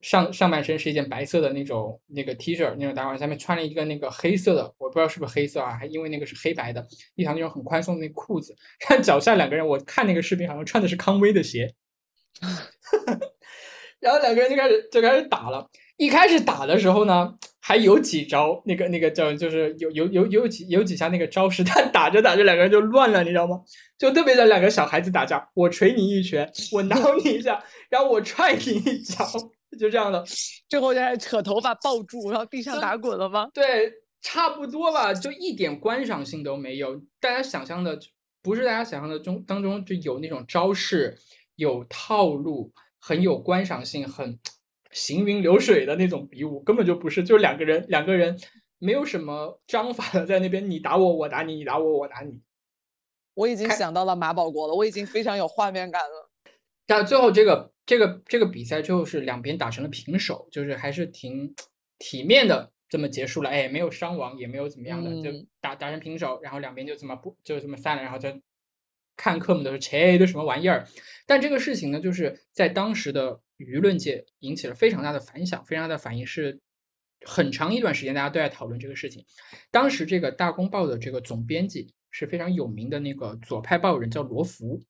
[0.00, 11.74] 上上半身是一件白色的那种那个 T 恤那种打扮，下面穿了一个那个黑色的，我不知道是不是黑色啊，还因为那个是黑白的一条那种很宽松的那个裤子， 看脚下两个人，我看那个视频好像穿的是康威的鞋，
[14.00, 15.68] 然后两个人就开始就开始打了。
[15.96, 23.60] 一开始打的时候呢，还有几招那个那个叫就是有有有有几有几下那个招式，但打着打着两个人就乱了，你知道吗？
[23.98, 29.26] 就特别像两个小孩子打架，我捶你一拳，我挠你一下，然后我踹你一脚，
[29.78, 30.24] 就这样的。
[30.70, 33.50] 最后在扯头发抱住，然后地上打滚了吗？
[33.52, 36.98] 对，差不多吧，就一点观赏性都没有。
[37.20, 37.98] 大家想象的
[38.42, 41.18] 不是大家想象的中当中就有那种招式、
[41.56, 44.38] 有套路、很有观赏性、很
[44.92, 48.38] 行云流水的那种比武，根本就不是，就是两个人两个人
[48.78, 52.40] 没有什么章法的在那边你打我我打你，你打我我打你。
[53.34, 56.30] 我已经想到了马保国了，我已经非常有画面感了。
[56.86, 61.54] 但最后这个这个这个比赛最后是两边打成了平手，就是还是挺
[61.98, 68.28] 体面的这么结束了，哎，没有伤亡，也没有怎么样的，就嗯打打成平手，然后两边就这么不就这么散了，然后就
[69.20, 70.88] 看客们都是切这什么玩意儿。
[71.26, 76.58] 但这个事情呢，就是在当时的舆论界引起了非常大的反响，非常大的反应是
[77.26, 79.22] 很长一段时间大家都在讨论这个事情。
[79.70, 84.82] 当时这个《大公报》的这个总编辑是非常有名的那个左派报人，叫罗福，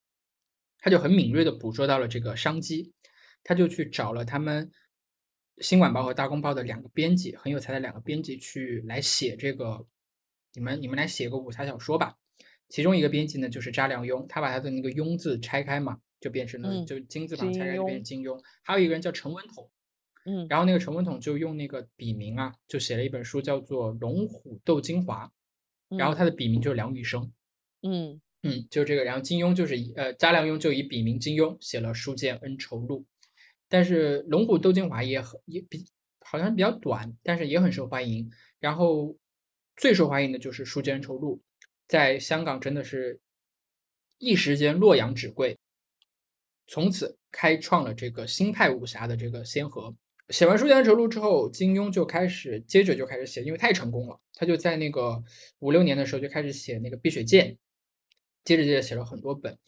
[0.79, 2.93] 他就很敏锐地捕捉到了这个商机，
[3.43, 4.71] 他就去找了他们
[5.59, 9.85] 新晚报和大公报的两个编辑，很有才的两个编辑去来写这个，
[10.55, 12.15] 你们你们来写个武侠小说吧。
[12.71, 18.41] 其中一个编辑呢就是查良镛，他把他的那个镛字拆开嘛，就变成了嗯就金字旁金拆开就变成金庸。
[18.63, 19.69] 还有一个人叫陈文统，
[20.25, 25.31] 嗯然后那个陈文统就用那个笔名啊，就写了一本书叫做《龙虎斗精华》，
[25.99, 27.31] 然后他的笔名就是梁羽生。
[27.83, 29.05] 嗯嗯，就这个。
[29.05, 33.01] 然后金庸就是以呃，查良镛就以笔名金庸写了《书剑恩仇录》，
[33.69, 35.85] 但是《龙虎斗精华》也很也比
[36.21, 38.31] 好像比较短，但是也很受欢迎。
[38.61, 39.17] 然后
[39.77, 41.37] 最受欢迎的就是《书剑恩仇录》，
[41.91, 43.19] 在香港真的是
[44.19, 45.59] 一时间洛阳纸贵，
[46.69, 49.93] 从此开创了这个新派武侠的这个先河。
[50.29, 55.21] 写完《书剑恩仇录》之后，金庸就开始接着就开始写，因为太成功了，他就在那个
[55.59, 57.55] 五六年的时候就开始写那个《碧血剑》，
[58.45, 59.59] 接着接着写了很多本。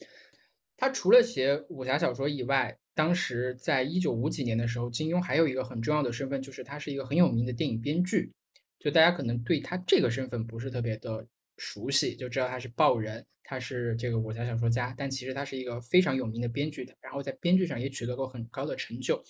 [0.76, 8.30] 他除了写武侠小说以外，当时在一九五几年的时候，金庸还有一个很重要的身份，就是他是一个很有名的电影编剧。
[8.78, 11.26] 就大家可能对他这个身份不是特别的
[11.62, 19.22] 熟悉，就知道他是报人，他是这个武侠小说家，但其实他是一个非常有名的编剧的，然后在编剧上也取得过很高的成就。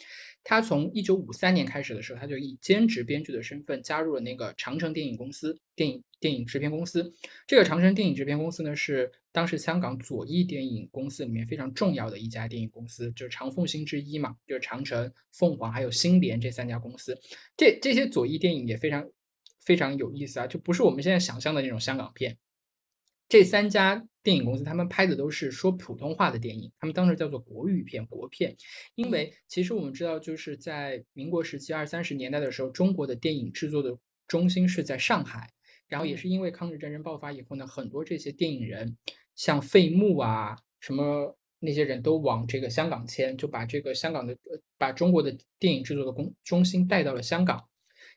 [0.43, 7.13] 他从一九五三年开始的时候，他就以兼职编剧的身份加入了那个长城电影公司电影电影制片公司。
[7.47, 17.17] 这个长城电影制片公司呢，是当时香港左翼电影公司里面非常重要的一家电影公司，就是长凤星之一嘛，就是长城、凤凰还有星联这三家公司。
[17.57, 19.09] 这这些左翼电影也非常
[19.65, 22.39] 非常有意思啊，就不是我们现在想象的那种香港片。
[23.29, 28.57] 这三家电影公司，他们拍的都是说普通话的电影，他们当时叫做国语片、国片。
[28.95, 33.97] 因为其实我们知道，就是在民国时期二三十年代的时候，中国的电影制作的
[34.29, 35.51] 中心是在上海。
[35.89, 38.97] 然后也是因为抗日战争爆发以后呢，很多这些电影人，
[39.35, 47.69] 像费穆啊，什么那些人都往这个香港迁，就把这个香港的呃把中国的电影制作的工中心带到了香港。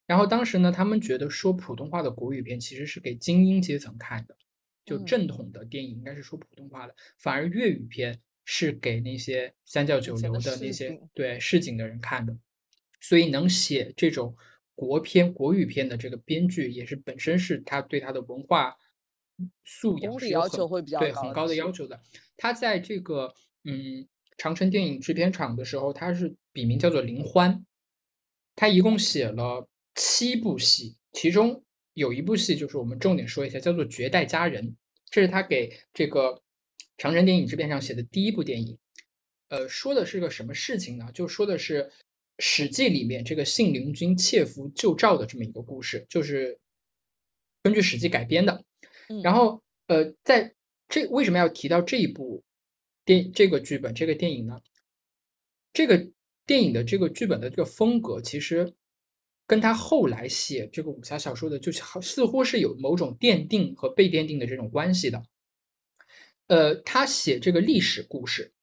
[0.08, 4.38] 然后当时呢，他们觉得说普通话的国语片其实是给精英阶层看的，
[4.86, 12.38] 就嗯正统的电影应该是说普通话的，反而粤语片是给那些三教九流的那些市对市井的人看的。
[13.02, 14.36] 所以能写这种
[14.74, 18.76] 国片、国语片的这个编剧，也是本身是他对他的文化
[19.64, 22.02] 素养是有很底要求会比较对很高的要求的。
[22.36, 23.34] 他在这个
[23.64, 27.66] 嗯长城电影制片厂的时候，他是笔名叫做林欢，
[28.56, 34.68] 他一共写了七部戏，其中有一部戏就是我们重点说一下，叫做《绝代佳人》，
[35.10, 36.42] 这是他给这个
[36.98, 38.78] 长城电影制片厂写的第一部电影。
[39.48, 41.10] 呃，说的是个什么事情呢？
[41.14, 41.84] 就说的是
[42.40, 46.60] 《史记》里面这个信陵君窃符救赵的这么一个故事，就是
[47.64, 48.64] 根据《史记》改编的。
[49.08, 50.54] 嗯然后，呃，在
[50.90, 52.44] 这为什么要提到这一部
[53.06, 54.60] 电这个剧本这个电影呢？
[55.72, 56.10] 这个
[56.46, 58.74] 电影的这个剧本的这个风格，其实
[59.48, 65.24] 跟他后来写这个武侠小说的，就是好似乎是有某种奠定和被奠定的这种关系的。
[66.48, 68.54] 呃，他写这个历史故事，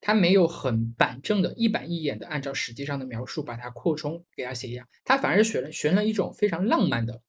[0.00, 7.20] 他没有很板正的一板一眼的按照实际上的描述把它扩充给他写一样，他反而选了选了一种非常浪漫的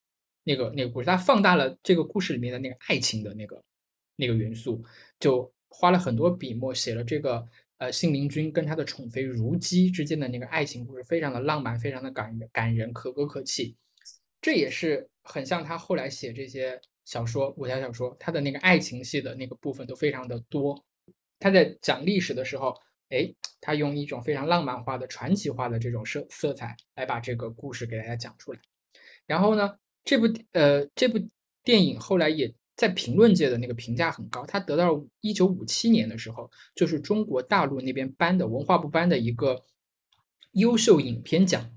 [0.43, 3.63] 那个那个故事，他放大了这个故事里面的那个爱情的那个
[4.15, 4.83] 那个元素，
[5.19, 7.47] 就花了很多笔墨写了这个
[7.77, 13.75] 呃信陵君跟他的宠妃如姬之间的那个爱情故事，非常的浪漫，非常的感人感人，可歌可泣。
[14.41, 20.85] 这也是很像他后来写这些小说、武侠小说，他的那个爱情戏的那个部分都非常的多。
[21.39, 22.73] 他在讲历史的时候，
[23.09, 28.59] 哎，他用一种非常浪漫化的、传奇化的这种色色彩来把这个故事给大家讲出来。
[29.25, 31.19] 然后呢，这部呃这部
[31.63, 39.63] 电影后来也在评论界的那个评价很高，他得到了一九五七年的时候，就是中国大陆那边颁的文化部颁的一个
[40.51, 41.71] 优秀影片奖，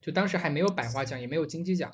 [0.00, 1.92] 就当时还没有百花奖，也没有金鸡奖，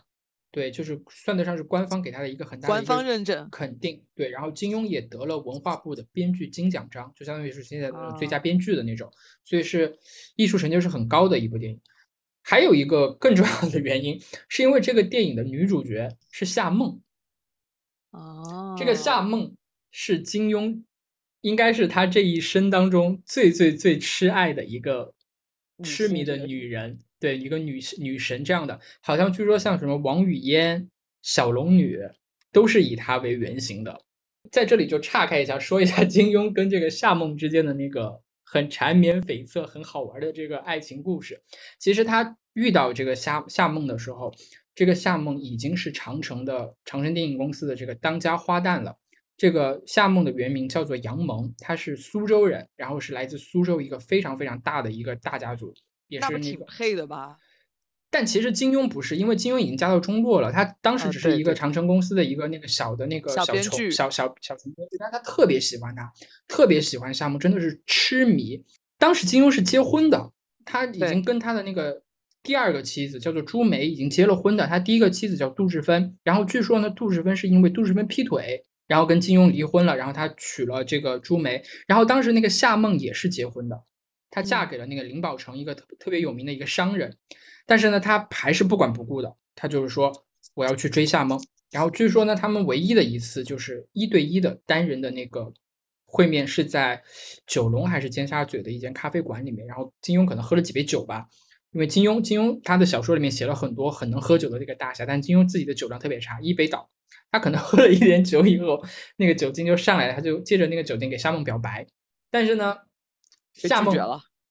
[0.51, 4.29] 对，就是算得上是官方给他的一个很大的官方认证肯定，对。
[4.29, 9.11] 然后金庸也得了文化部的编剧金奖章，就相当于是现在那种最佳啊编剧的那种，
[9.43, 9.99] 所以是
[10.37, 11.81] 艺术成就是很高的一部电影。
[12.43, 17.01] 还有一个更重要的原因，是因为这个电影的女主角是夏梦。
[18.15, 19.57] 哦，这个夏梦
[19.91, 20.83] 是金庸，
[21.41, 25.13] 应该是他这一生当中最最最痴爱的一个
[25.83, 30.89] 痴迷的女人，对，一个女女神这样的，好像据说像什么王语嫣、
[31.23, 31.99] 小龙女
[32.53, 34.01] 都是以她为原型的。
[34.53, 41.43] 在这里就岔开一下，说一下金庸跟这个夏梦之间的那个很缠绵悱恻、很好玩的这个爱情故事。
[41.81, 44.33] 其实他遇到这个夏夏梦的时候，
[44.75, 48.97] 这个夏梦已经是长城的长城电影公司的这个当家花旦了。
[49.37, 55.75] 这个夏梦的原名叫做杨萌，她是苏州人，然后是来自苏州一个非常非常大的一个大家族，
[56.07, 56.65] 也是那个。
[56.67, 57.37] 配的吧？
[58.11, 66.13] 但其实金庸不是，因为金庸已经家道中落了，他当时啊只是一个长城公司的一个那个小的那个小编剧小小小成编剧，但是他特别喜欢他，
[66.47, 68.65] 特别喜欢夏梦，真的是痴迷。
[68.99, 70.31] 当时金庸是结婚的，
[70.65, 72.04] 他已经跟他的那个
[72.45, 83.83] 第二个妻子叫做朱梅已经结了婚的，他第一个妻子叫杜志芬，然后据说呢，杜志芬是因为杜志芬劈腿，然后跟金庸离婚了，然后他娶了这个朱梅，然后当时那个夏梦也是结婚的，
[84.31, 87.17] 她嫁给了那个林宝成一个特特别有名的一个商人，
[87.67, 90.13] 但是呢，他还是不管不顾的，他就是说
[90.55, 91.41] 我要去追夏梦。
[91.71, 95.53] 然后据说呢，他们唯一的一次就是一对一的单人的那个
[96.05, 97.03] 会面是在
[97.47, 101.27] 九龙还是尖沙咀的一间咖啡馆里面，然后金庸可能喝了几杯酒吧，
[101.75, 106.89] 因为金庸金庸他的小说里面写了很多很能喝酒的这个大侠，但金庸自己的酒量特别差，一杯倒。
[107.33, 108.81] 他可能 喝了一点酒以后，
[109.17, 111.85] 那个酒精就上来了，他就借着那个酒精给夏梦表白，
[112.31, 112.77] 但是呢，
[113.55, 113.97] 夏梦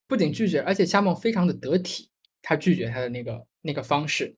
[0.05, 2.09] 不仅拒绝，而且夏梦非常的得体，
[2.41, 4.35] 他拒绝他的那个那个方式。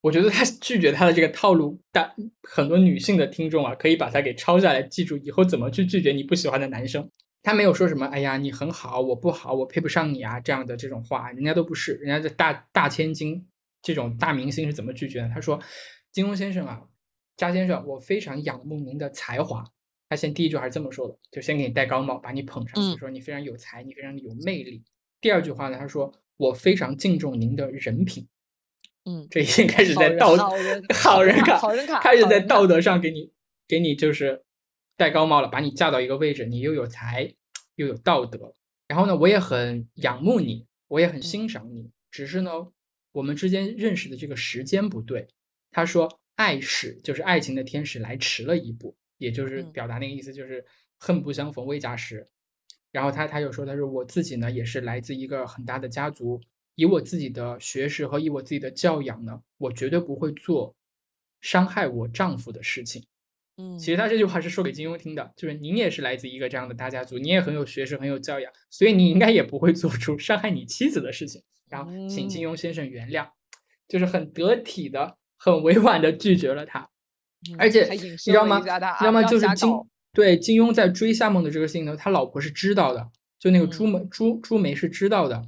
[0.00, 7.08] 我觉得他 拒绝他的这个套路，但很多女性的听众啊，可以把它给抄下来，记住以后怎么去拒绝你不喜欢的男生。
[7.42, 13.48] 他没有说什么“哎呀，你很好，我不好，我配不上你啊”这样的这种话，人家都不是，人家的大大千金
[13.82, 15.30] 这种大明星是怎么拒绝的？
[15.30, 15.60] 他说
[16.12, 16.82] ：“金庸先生啊，
[17.36, 19.64] 扎先生，我非常仰慕您的才华。”
[20.10, 24.82] 他先第一句还是这么说的，就先给你戴高帽，把你捧上去，嗯说你非常有才，你非常有魅力。
[25.20, 28.26] 第二句话呢，他说我非常敬重您的人品。
[29.04, 33.32] 嗯，这已经开始在道好人 好人卡，好人卡开始在道德上给你
[33.66, 34.44] 给你就是
[35.00, 37.34] 戴高帽了，把你架到一个位置，你又有才
[37.76, 38.54] 又有道德。
[38.86, 42.50] 然后呢，我也很仰慕你，我也很欣赏你，只是呢，
[43.12, 45.28] 我们之间认识的这个时间不对。
[45.70, 50.66] 他说，爱使就是爱情的天使来迟了一步，也就是嗯表达那个意思，就是
[50.98, 52.26] 恨不相逢未嫁时。
[52.92, 56.38] 然后他他又说，他说我自己呢也是来自一个很大的家族，
[56.74, 60.76] 以我自己的学识和以我自己的教养呢，我绝对不会做
[61.40, 63.06] 伤害我丈夫的事情。
[63.60, 71.42] 嗯，其实他这句话是说给金庸听的，就是您也是来自一个这样的大家族，你也很有学识，很有教养，所以你应该也不会做出伤害你妻子的事情。
[71.68, 73.28] 然后请金庸先生原谅，
[73.86, 76.80] 就是很得体的、很委婉的拒绝了他。
[76.80, 78.60] 嗯而且你知道吗？
[79.02, 79.70] 要就是金
[80.12, 83.08] 对金庸在追夏梦的这个事情呢，他老婆是知道的，
[83.38, 85.42] 就那个朱嗯梅、朱朱梅是知道的。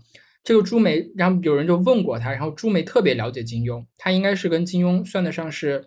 [0.45, 5.85] 这个朱梅，然后有人就问过他，然后朱梅特别了解金庸，他应该是跟金庸算得上是，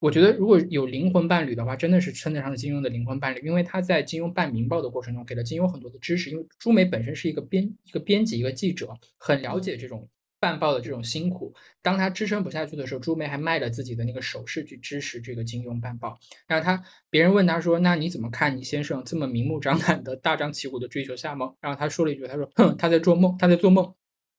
[0.00, 6.30] 我觉得如果有灵魂伴侣的话，真的是称得上是金庸的灵魂伴侣，因为他在金庸办《明报》的过程中，给了金庸很多的知识。
[6.30, 10.08] 因为朱梅本身是一个编一个编辑一个记者，很了解这种
[10.40, 11.54] 办报的这种辛苦。
[11.82, 16.18] 当他支撑不下去的时候，朱梅还卖了自己的那个首饰去支持这个金庸办报。
[16.46, 23.94] 然后他别人问他说：“那你怎么看你先生这么明目张胆的大张旗鼓的追求夏梦？”然后他说了一句：“他说，哼，他在做梦，他在做梦。”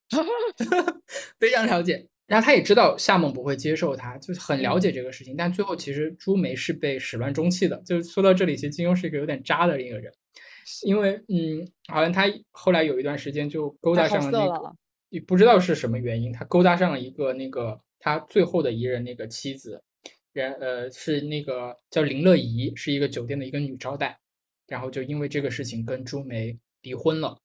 [1.40, 2.11] 非常了解。
[2.32, 5.36] 然后他也知道夏梦不会接受他，就是很了解这个事情。
[5.36, 7.76] 但最后其实朱梅是被始乱终弃的。
[7.86, 10.10] 就是说到这里，其实金庸是一个有点渣的一个人，
[10.86, 14.74] 因为嗯，好像他后来有一段时间就勾搭上了那个，
[15.10, 19.84] 也不知道是什么原因，他勾搭上了一个那个他最后的一任那个妻子，
[20.32, 24.18] 然呃是那个叫林乐怡，是一个酒店的一个女招待，
[24.70, 27.38] 然后就因为这个事情跟朱梅离婚了。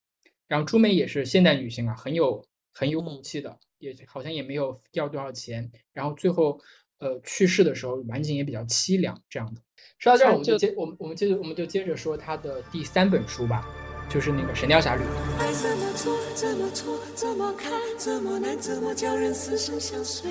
[0.47, 5.71] 然后朱梅也是现代女性啊，很有很有骨嗯气的，也好像也没有要多少钱。
[5.93, 6.61] 然后最后
[6.99, 9.61] 呃去世的时候，晚景也比较凄凉这样的。
[9.99, 13.67] 说到这儿，我们就就接我们我们接着我们就接着说他的第三本书吧，
[14.11, 15.03] 就是那个《神雕侠侣》。
[15.39, 20.31] 爱怎么做，怎么错，怎么看，怎么难，怎么叫人死生相随。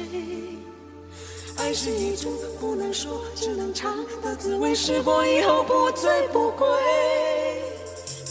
[1.58, 6.68] 爱是一种不能说，只能尝的滋味，试过以后不醉不归。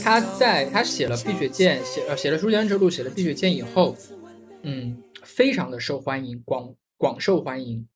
[0.02, 3.96] 他在他写了《碧血剑》，写呃写了《书剑恩仇录》，写了《碧血剑》以后，
[4.64, 7.86] 嗯，非常的受欢迎，广广受欢迎。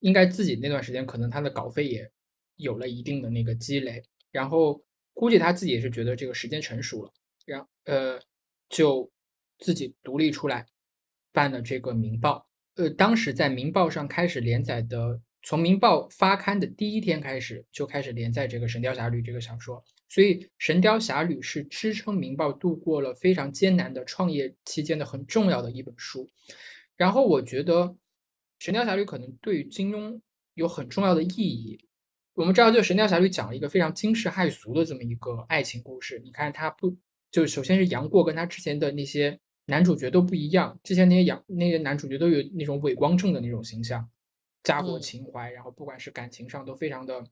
[0.00, 2.10] 应该自己那段时间可能他的稿费也
[2.56, 7.12] 有了一定的那个积累，然后估计他自己也是觉得这个时间成熟了，
[7.46, 8.20] 然呃
[8.68, 9.10] 就
[9.58, 10.66] 自己独立出来
[11.32, 12.46] 办了这个《明报》。
[12.82, 26.28] 呃，当时在《明报》上开始连载的，从《明报》发刊的第一天开始就开始连载这个《神雕侠侣》这个小说，所以《神雕侠侣》是支撑《明报》度过了非常艰难的创业期间的很重要的一本书。
[26.96, 27.82] 然后我觉得
[28.58, 30.20] 《神雕侠侣》可能对于金庸
[30.54, 31.78] 有很重要的意义。
[32.34, 36.20] 我们知道，就《神雕侠侣》讲了一个非常惊世骇俗的这么一个爱情故事。
[36.22, 36.96] 你看，他不
[37.30, 44.08] 就首先是杨过跟他之前的那些男主角都不一样，之前那些杨那些男主角都有那种伪光正的那种形象，
[44.62, 47.24] 家国嗯情怀，然后不管是感情上都非常的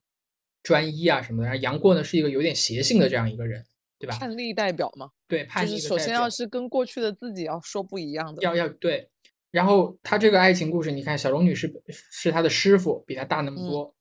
[0.65, 1.49] 专一啊什么的。
[1.49, 3.65] 然后杨过呢是一个有点邪性的这样一个人，
[4.01, 4.19] 对吧？
[4.19, 8.43] 叛逆代表嘛，对，叛就是逆的代表首先要是跟过去的自己要说不一样的。
[8.43, 9.09] 要要对，
[9.53, 13.95] 然后他这个爱情故事，你看小龙女是是他的师傅，比他大那么嗯多，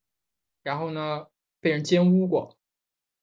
[0.63, 1.27] 然后呢
[1.61, 2.57] 被人奸污过，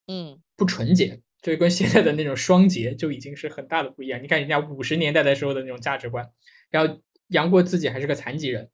[0.07, 4.23] 嗯，不纯洁，这跟现在的那种双节就已经是很大的不一样。
[4.23, 6.31] 你看人家五十年代的时候的那种价值观，
[6.71, 8.71] 然后杨过自己还是个残疾人，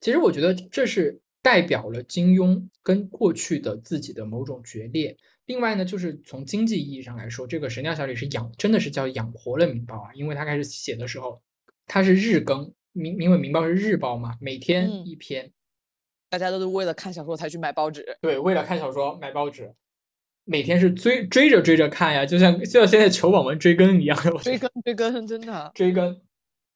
[0.00, 5.16] 其实我觉得这是代表了金庸跟过去的自己的某种决裂。
[5.46, 11.42] 另外呢，就是从经济意义上来说，这个《神雕侠侣》是养，真的是叫养活了《明报》啊，因为他开始写的时候，
[11.86, 15.50] 他是日更，明因为《明报》是日报嘛，每天嗯一篇，
[16.28, 18.06] 大家都是为了看小说才去买报纸。
[18.20, 19.74] 对，为了看小说买报纸，
[20.44, 25.72] 每天是追追着追着看呀，就像就像现在求网文追更一样 追更追更，真的。
[25.74, 26.20] 追更。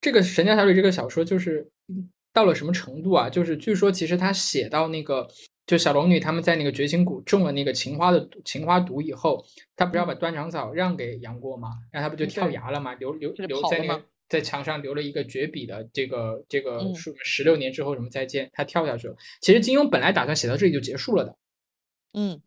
[0.01, 3.30] 这个《神雕侠侣》这个小说就是嗯到了什么程度啊？
[3.30, 5.26] 就是据说其实他写到那个，
[5.66, 9.43] 就小龙女他们在那个绝情谷中了那个情花的毒情花毒以后，
[9.76, 11.70] 他不是要把断肠草让给杨过吗？
[11.91, 12.93] 然后他不就跳崖了吗？
[12.97, 19.16] 留留留在那个在墙上留了一个绝笔的这个这个嗯数十六年之后什么再见，他跳下去了。
[19.41, 21.37] 其实金庸本来打算写到这里就结束了的。
[22.14, 22.41] 嗯，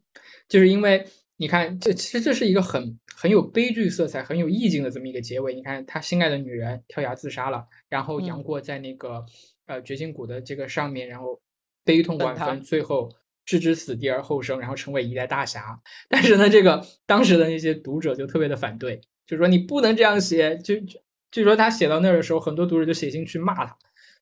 [0.49, 1.05] 就是因为
[1.37, 5.53] 你看，这其实这是一个很很有悲剧色彩、很有意境的这么一个结尾。
[5.53, 9.25] 你看，他心爱的女人跳崖自杀了，然后杨嗯过在那个、
[9.67, 11.39] 呃绝情谷的这个上面，然后
[11.85, 13.09] 悲痛万分，最后
[13.45, 15.79] 置之死地而后生，然后成为一代大侠。
[16.09, 20.57] 但是呢，这个当时的那些读者就特别的反对，就说你不能这样写。
[20.57, 20.99] 就就
[21.31, 23.77] 据说他写到那儿的时候，很多读者就写信去骂他，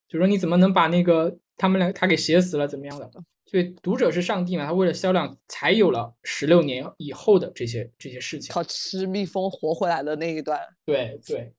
[0.07, 3.09] 就说你怎么能把那个他们俩他给写死了，怎么样的？
[3.47, 8.51] 所以读者是上帝嘛，他为了销量才有了十六年以后的这些这些事情。
[8.51, 10.59] 靠吃蜜蜂活回来的那一段。
[10.83, 11.53] 对对，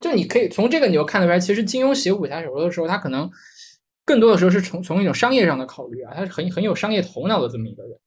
[0.00, 3.30] 就你可以从这个你就看得出来，其实金庸写武侠小说的时候，他可能
[4.04, 7.98] 更多的时候是从从一种商业上的考虑啊，他是很很有商业头脑的这么一个人。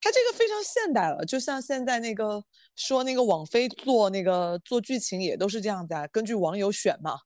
[0.00, 2.44] 他这个非常现代了，就像现在那个
[2.76, 7.16] 说那个网飞做那个做剧情也都是这样子啊，根据网友选嘛，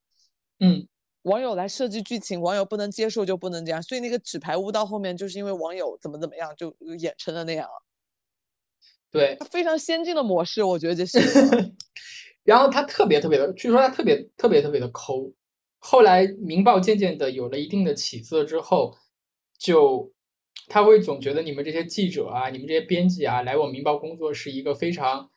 [0.61, 0.87] 嗯，
[1.23, 7.83] 网友来设计剧情，网友不能接受就不能这样，所以那个纸牌屋到后面就是因为网友怎么怎么样就演成了那样了，
[9.11, 9.37] 对。
[9.41, 11.19] 它非常先进的模式，我觉得这是
[12.49, 15.31] 然后他特别特别的，据说他特别特别特别的抠。
[15.81, 18.97] 后来《明报》渐渐的有了一定的起色之后，
[19.59, 20.11] 就
[20.67, 25.29] 他会总觉得你们这些记者啊，你们这些编辑啊，来我《明报》工作是一个非常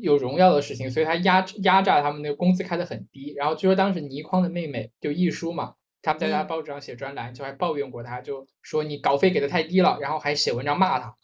[0.00, 3.34] 有荣耀的事情，所以他压压榨他们那个工资开得很低。
[3.34, 11.16] 然后据说当时倪匡的妹妹就亦舒嘛，他们在他嗯报纸上写专栏，就还抱怨过他，就说你稿费给的太低了，然后还写文章骂他。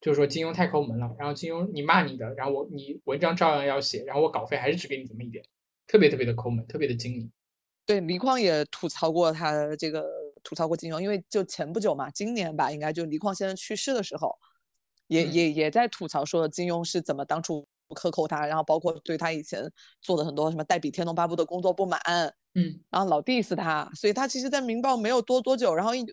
[0.00, 5.44] 就是说金庸太抠门了，然后金庸你骂你的，然后我你文章照样要写，然后我稿费还是只给你这么一点，
[5.86, 7.30] 特别特别的抠门，特别的精明。
[7.86, 10.08] 对倪匡也吐槽过他这个
[10.42, 14.34] 吐槽过金庸，因为就前不久嘛，今年吧，应该就倪匡先生去世的时候，
[15.08, 15.32] 也嗯。
[15.32, 19.68] 也也在吐槽说金庸是怎么当初克扣他，然后包括对他以前
[20.00, 22.00] 做的很多什么代笔《天龙八部》的工作不满，
[22.54, 26.06] 嗯，然后老 diss 他，所以他其实，在《明报》没有多多久，然后一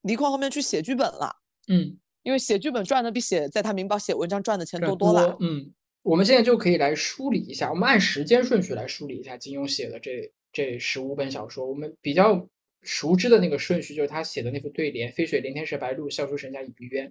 [0.00, 1.36] 倪匡后面去写剧本了，
[1.68, 5.36] 嗯，因为写剧本赚的比写在他《明报》写文章赚的钱多多了。
[5.40, 11.66] 嗯，我们现在就可以来梳理一下，我们按时间顺序来梳理一下金庸写的这这十五本小说。
[11.66, 12.48] 我们比较
[12.82, 17.10] 熟知的那个顺序就是他写的那副对联：“飞雪连天射白鹿，笑书神侠倚碧鸳。”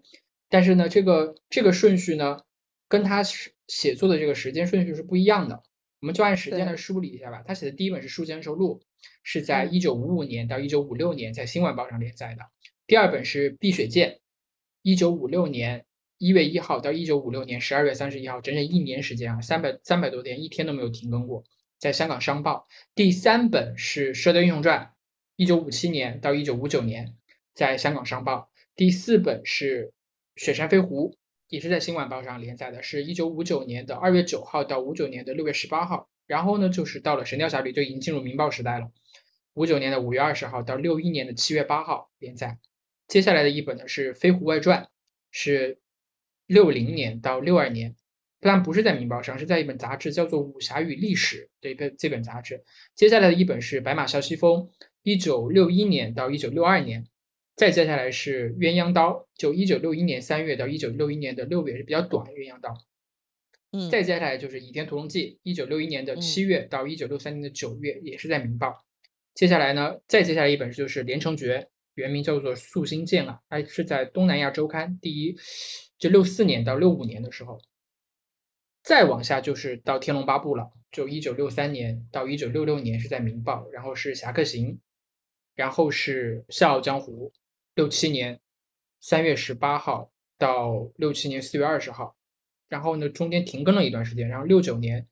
[0.49, 2.38] 但是呢，这个这个顺序呢，
[2.88, 5.64] 跟他是写作的这个时间顺序是不一样的。
[6.01, 7.43] 我们就按时间来梳理一下吧。
[7.45, 8.82] 他写的第一本是《书剑恩仇录》，
[9.24, 12.41] 是在嗯一九五五年到一九五六年在《新晚报》上连载的。
[12.88, 14.09] 第二本是《碧血剑》，
[14.82, 15.86] 一九五六年
[16.17, 21.43] 一月一号到一九五六年十二月三十一号，整整一年时间啊，三百三百多天，一天都没有停更过，
[21.77, 22.67] 在香港商报。
[22.95, 24.79] 第三本是《射雕英雄传》，
[25.36, 27.15] 一九五七年到一九五九年，
[27.53, 28.49] 在香港商报。
[28.75, 29.88] 第四本是
[30.43, 31.11] 《雪山飞狐》，
[31.49, 36.09] 也是在新晚报上连载的，是一九五九年的二月九号到五九年的六月十八号。
[36.25, 38.89] 然后呢，就是到了《神雕侠侣》，就已经进入明报时代了。
[39.55, 42.57] 五九年的五月二十号到六一年的七月八号连载。
[43.12, 44.84] 接下来的一本呢是《飞狐外传》，
[45.32, 45.80] 是
[46.47, 47.93] 六零年到六二年，
[48.39, 52.64] 但不是在《明报》上，是在一本杂志叫做《武侠与历史》的一本这本杂志。
[52.95, 54.62] 接下来的一本是《白马啸西风》，
[55.03, 57.05] 一九六一年到一九六二年。
[57.57, 62.70] 再接下来是《鸳鸯刀》，就一九六一年三月到一九六一年的六月是比较短，《鸳鸯刀》。
[63.74, 68.68] 嗯，再接下来就是《倚天屠龙记》，一九六一年的七月到一九六三年的九月，也是在《明报》。
[69.36, 71.59] 接下来呢，再接下来一本就是《连城诀》，
[71.95, 75.35] 原名叫做《素心剑》啊，它是在《东南亚周刊》第一，
[75.97, 77.59] 就六四年到六五年的时候。
[78.83, 84.73] 再往下就是到《天龙八部》了，就一九六三年到一九六六年是在《明报》，然后是《侠客行》，
[85.53, 87.29] 然后是《笑傲江湖》，
[87.75, 88.39] 六七年
[88.99, 92.15] 三月十八号到六七年四月二十号。
[92.67, 95.05] 然后呢，中间停更了一段时间，然后六九年，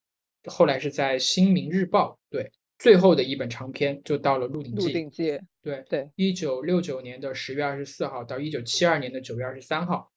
[0.46, 10.10] 后来是在《新民日报》对最后的一本长篇就到了《鹿鼎记鹿记》，鼎记，对对，一九六九年的十月二十四号到一九七二年的九月二十三号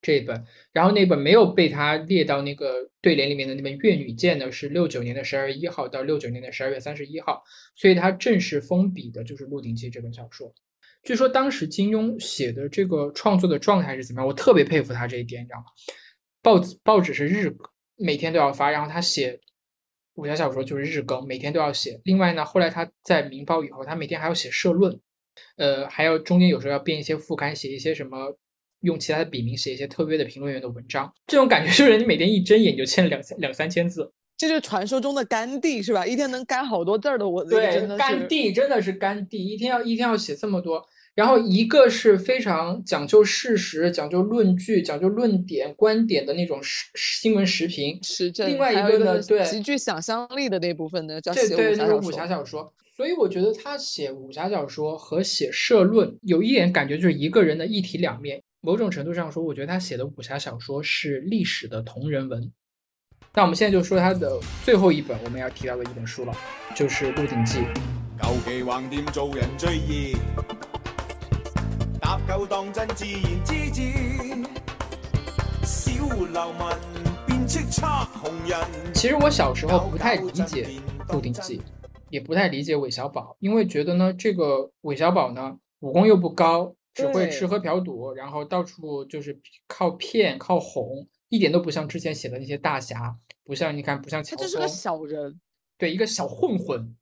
[0.00, 7.40] 这一本，然后那本没有被他列到那个对联里面的那本《越女剑》呢，是六九年的十二月一号到六九年的十二月三十一号，
[7.76, 10.52] 所以他正式封笔的就是《鹿鼎记》这本小说。
[11.04, 15.66] 据说当时金庸写的这个创作的状态是怎么样，我特别佩服他这一点，你知道吗？
[16.42, 17.56] 报纸报纸是日
[17.96, 19.38] 每天都要发，然后他写
[20.14, 22.00] 武侠小说就是日更，每天都要写。
[22.04, 24.98] 另外呢，后来他在《明报》以后，他每天还要写社论，
[25.56, 28.36] 呃，还要中间有时候要编一些副刊，写一些什么，
[28.80, 31.12] 用其他的笔名写一些特约的评论员的文章。
[31.26, 34.12] 这种感觉就是你每天一睁眼就签两三两三千字。
[34.36, 36.04] 这就是传说中的甘地是吧？
[36.04, 40.84] 一天能干好多字儿的我，对甘地真的是甘地，一天要一天要写这么多。
[41.14, 52.26] 然后一个是非常讲究事实、讲究论据、讲究论点、观点的那种时新闻时评，时政，另外一个呢对极具想象力的那部分呢，叫写对对，武侠小说那种武侠。
[52.26, 52.74] 小说。
[52.94, 58.42] 所以我觉得他写武侠小说和写社论有一点感觉，就是一个人的一体两面。
[58.60, 62.52] 某种程度上说，我觉得他写的武侠小说是历史的同人文。
[63.34, 66.36] 那我们现在就说他的最后一本我们要提到的一本书了，
[66.76, 67.58] 就是《鹿鼎记》。
[69.12, 70.14] 做人最易，
[72.02, 73.80] 搭夠當真自然之至。
[75.64, 76.66] 小流民
[77.28, 78.58] 变叱咤红人。
[78.92, 80.64] 其实我小时候不太理解
[81.12, 81.58] 《鹿鼎记》，
[82.10, 95.40] 也不太理解韦小宝，因为觉得呢，这个韦小宝呢武功又不高，只会吃喝嫖赌，然后到处就是靠骗、靠哄，一点都不像之前写的那些大侠，不像你看，不像乔他就是个，小人，
[95.78, 96.96] 对，一个小混混，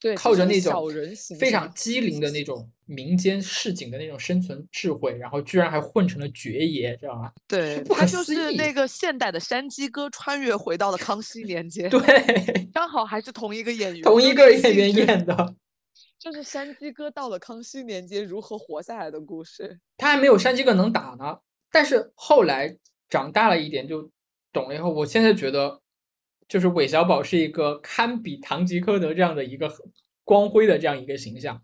[0.00, 0.90] 对，靠着那种
[1.38, 7.30] 非常机灵的那种民间市井的那种生存智慧，然后居然还混成了爵爷，知道吗？
[7.46, 15.54] 对，他就是那个现代的山鸡哥穿越回到了康熙年间，对，刚好还是同一个演员，同一个演员演的。
[16.18, 19.78] 就是山鸡哥到了康熙年间如何活下来的故事。
[19.96, 21.38] 他还没有山鸡哥能打呢。
[21.70, 22.76] 但是后来
[23.08, 24.10] 长大了一点，就
[24.52, 25.80] 懂了以后，我现在觉得，
[26.48, 29.72] 就是韦小宝是一个堪比堂吉诃德这样的一个
[30.24, 31.62] 光辉的这样一个形象。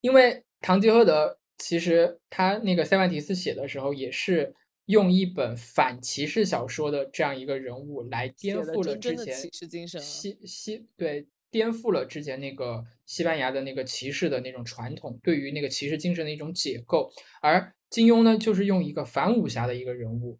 [0.00, 4.54] 因为堂吉诃德其实他那个塞万提斯写的时候，也是
[4.86, 17.10] 用一本反骑士小说的这样一个人物来颠覆了之前骑士精神啊西西对颠覆了之前那个西班牙的那个骑士的那种传统，对于那个骑士精神的一种解构。
[17.42, 20.38] 而金庸呢，就是用一个反武侠的一个人物，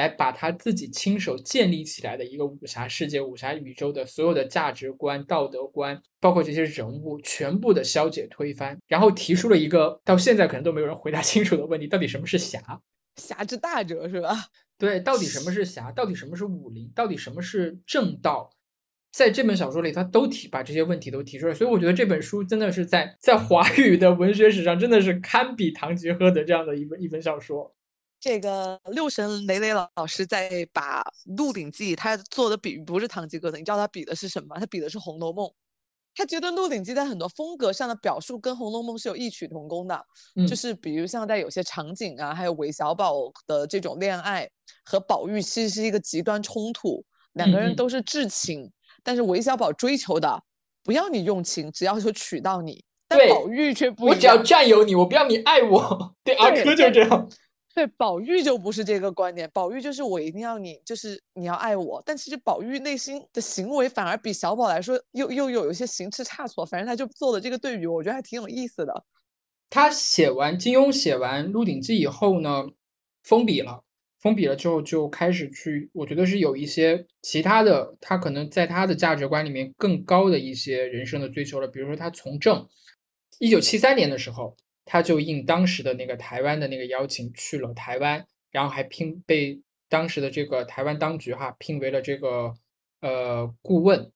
[0.00, 12.80] 来把他自己亲手建立起来的一个武侠世界、武侠宇宙的所有的价值观、道德观，包括这些人物，全部的消解推翻，然后提出了一个到现在可能都没有人回答清楚的问题：到底什么是侠？
[13.16, 14.34] 侠之大者是吧？
[14.78, 15.92] 对，到底什么是侠？
[15.92, 16.90] 到底什么是武林？
[16.94, 18.50] 到底什么是正道？
[19.12, 27.74] 在这本小说里，他都提把这些问题都提出来，所以我觉得这本书真的是在在华语的文学史上，真的是堪比堂吉诃德这样的一本一本小说。
[28.20, 31.02] 这个六神磊磊老老师在把
[31.36, 34.54] 《鹿鼎记》他做的比喻不是堂吉诃德，你知道他比的是什么？
[34.58, 35.46] 他比的是《红楼梦》。
[36.14, 40.04] 他觉得《鹿鼎记》在很多风格上的表述跟《红楼梦》是有异曲同工的，
[40.36, 43.14] 嗯就是比如像在有些场景啊，还有韦小宝
[43.46, 44.46] 的这种恋爱
[44.84, 47.02] 和宝玉其实是一个极端冲突，
[47.32, 48.70] 两个人都是至亲，
[49.02, 50.42] 但是韦小宝追求的
[50.82, 56.14] 不要你用情，只要求娶到你，但宝玉却不我只要占有你，我不要你爱我。
[56.22, 57.30] 对，阿对珂就是这样。
[57.74, 62.02] 对，宝玉就不是这个观点，宝玉就是我一定要你，就是你要爱我。
[62.04, 69.04] 但其实宝玉内心的行为反而比小宝来说又又有一些行差差错，反正他就做了这个对比，我觉得还挺有意思的。
[69.70, 72.66] 他写完金庸写完《鹿鼎记》以后呢，
[73.22, 73.84] 封笔了。
[74.18, 81.66] 封笔了之后，就开始去，我觉得是有一些其他的，他可能在他的价值观里面更高的一些人生的追求了。
[81.66, 82.68] 比如说，他从政，
[83.38, 84.54] 一九七三年的时候，
[84.92, 92.52] 他就应当时的那个台湾的那个邀请去了台湾，然后还聘被当时的这个台湾当局哈聘为了这个
[93.00, 94.10] 呃顾问。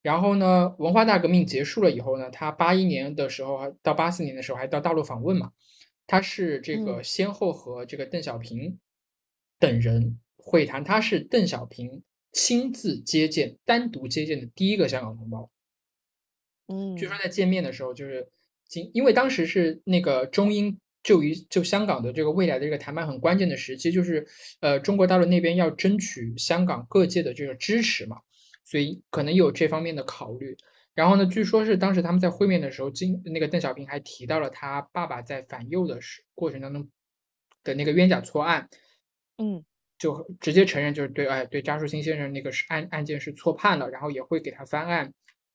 [0.00, 5.52] 然后呢，文化大革命结束了以后呢，他八一年的时候还到八四年的时候还到大陆访问嘛，
[6.06, 8.78] 他是这个嗯先后和这个邓小平
[9.58, 12.02] 等人会谈，他是邓小平
[12.32, 15.50] 亲自接见、单独接见的第一个香港同胞。
[16.68, 18.26] 嗯，据说在见面的时候，就是
[18.68, 24.26] 经因为当时是那个中英就于就香港的这个未来的这个谈判很关键的时期，就是
[24.60, 28.18] 呃中国大陆那边要争取香港各界的这个支持嘛，
[28.64, 30.56] 所以可能有这方面的考虑。
[30.94, 36.88] 然后呢，据说是当时他们在会面的时候，经那个邓小平还提到了他爸爸在反右的时过程当中
[37.64, 38.68] 的那个冤假错案，
[39.38, 39.64] 嗯
[39.98, 45.12] 就直接承认就是对，哎，对张树新先生那个是案案件是错判了，然后也会给他翻案，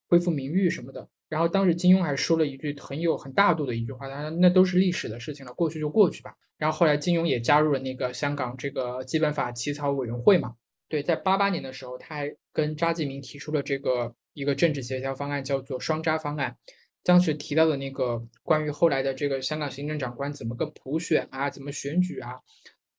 [0.07, 1.10] 恢复名誉什么的。
[1.30, 6.34] 然后当时金庸还说了一句很有很大度的一句话，他说那都是历史的事情了，过去就过去吧。
[6.57, 10.55] 然后后来金庸也加入了那个香港这个基本法起草委员会嘛。
[10.89, 16.57] 对，在八八年的时候，他还跟查济民提出了这个一个政治协调方案，叫做双扎方案。
[17.03, 22.34] 当时提到的那个关于后来的这个香港行政长官怎么个普选啊，怎么选举啊，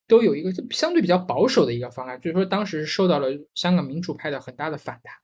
[0.07, 5.15] 都有一个相对比较保守的一个方案，所以说当时受到了香港民主派的很大的反弹。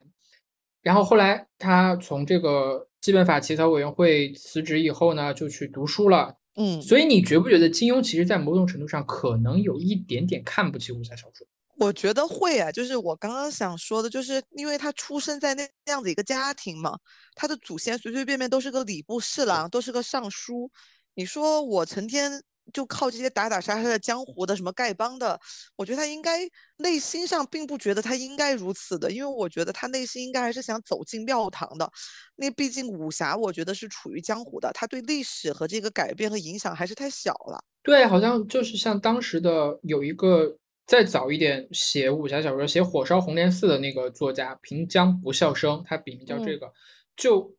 [0.86, 6.36] 然后后来他从这个基本法起草委员会辞职以后呢，就去读书了。
[6.54, 11.44] 嗯，所以你觉不觉得金庸其实在某种程度上可能有一点点看不起武侠小说？
[11.78, 16.96] 我觉得会啊，就是我刚刚想说的，就是因为他出生在那那样子一个家庭嘛，
[17.34, 20.70] 他的祖先随随便便都是个礼部侍郎，都是个尚书。
[21.16, 22.30] 你说我成天
[22.72, 25.38] 就靠这些打打杀杀的江湖的什么丐帮的，
[25.76, 26.40] 我觉得他应该
[26.78, 31.90] 内心上并不觉得他应该如此的，因为我觉得他内心应该还是想走进庙堂的。
[32.36, 37.62] 那毕竟武侠，我觉得是处于江湖的，他对历史和这个改变和影响还是太小了。
[37.82, 46.72] 对，好像就是像当时的有一个再早一点写武侠小说、写《火烧红莲寺》的那个作家平江不笑生，他笔名叫这嗯个，
[47.16, 47.56] 就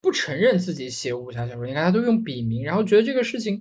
[0.00, 1.66] 不承认自己写武侠小说。
[1.66, 3.60] 你看他都用笔名，然后觉得这个事情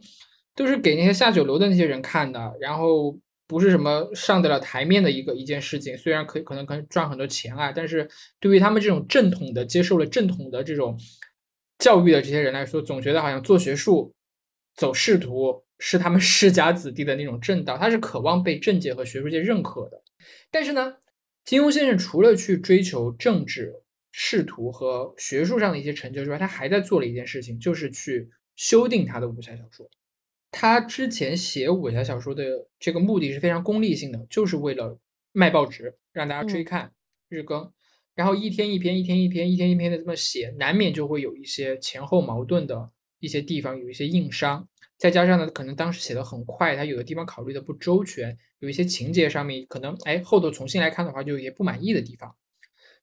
[0.58, 5.96] 都是给那些下酒楼的那些人看的，然后不是什么上得了台面的一个一件事情。
[5.96, 11.00] 虽然可以可能可能赚很多钱啊，但是对于他们这种正统的接受了正统的这种
[11.78, 14.12] 教育的这些人来说，总觉得好像做学术、
[14.76, 20.02] 走仕途是他们 世家子弟的那种正道，他是渴望被政界和学术界认可的。
[20.50, 20.96] 但是呢，
[21.46, 23.76] 金庸先生除了去追求政治、
[24.12, 29.88] 仕途和学术上的一些成就之外，他还在做了一件事情，就是去修订他的武侠小说。
[30.52, 35.00] 他之前写武侠小说的这个目的是非常功利性的，就是为了
[35.32, 36.92] 卖报纸，让大家追嗯看、
[37.30, 37.72] 日更，
[38.16, 42.90] 然后一天一篇、一天一篇、一天一篇的这么写，难免就会有一些前后矛盾的
[43.20, 44.68] 一些地方，有一些硬伤。
[44.98, 52.36] 再加上呢，可能当时写的很快，他有的地方考虑的不周全，有一些情节上面可能哎后头重新来看的话，就有些不满意的地方。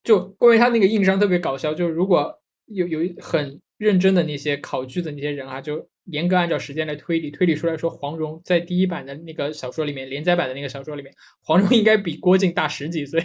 [0.03, 13.25] 就关于他那个硬伤特别搞笑，就是如果有有很认真的那些考据的那些人啊，就严格按照时间来推理，推理出来说黄蓉在第一版的那个小说里面，连载版的那个小说里面，黄蓉应该比郭靖大十几岁。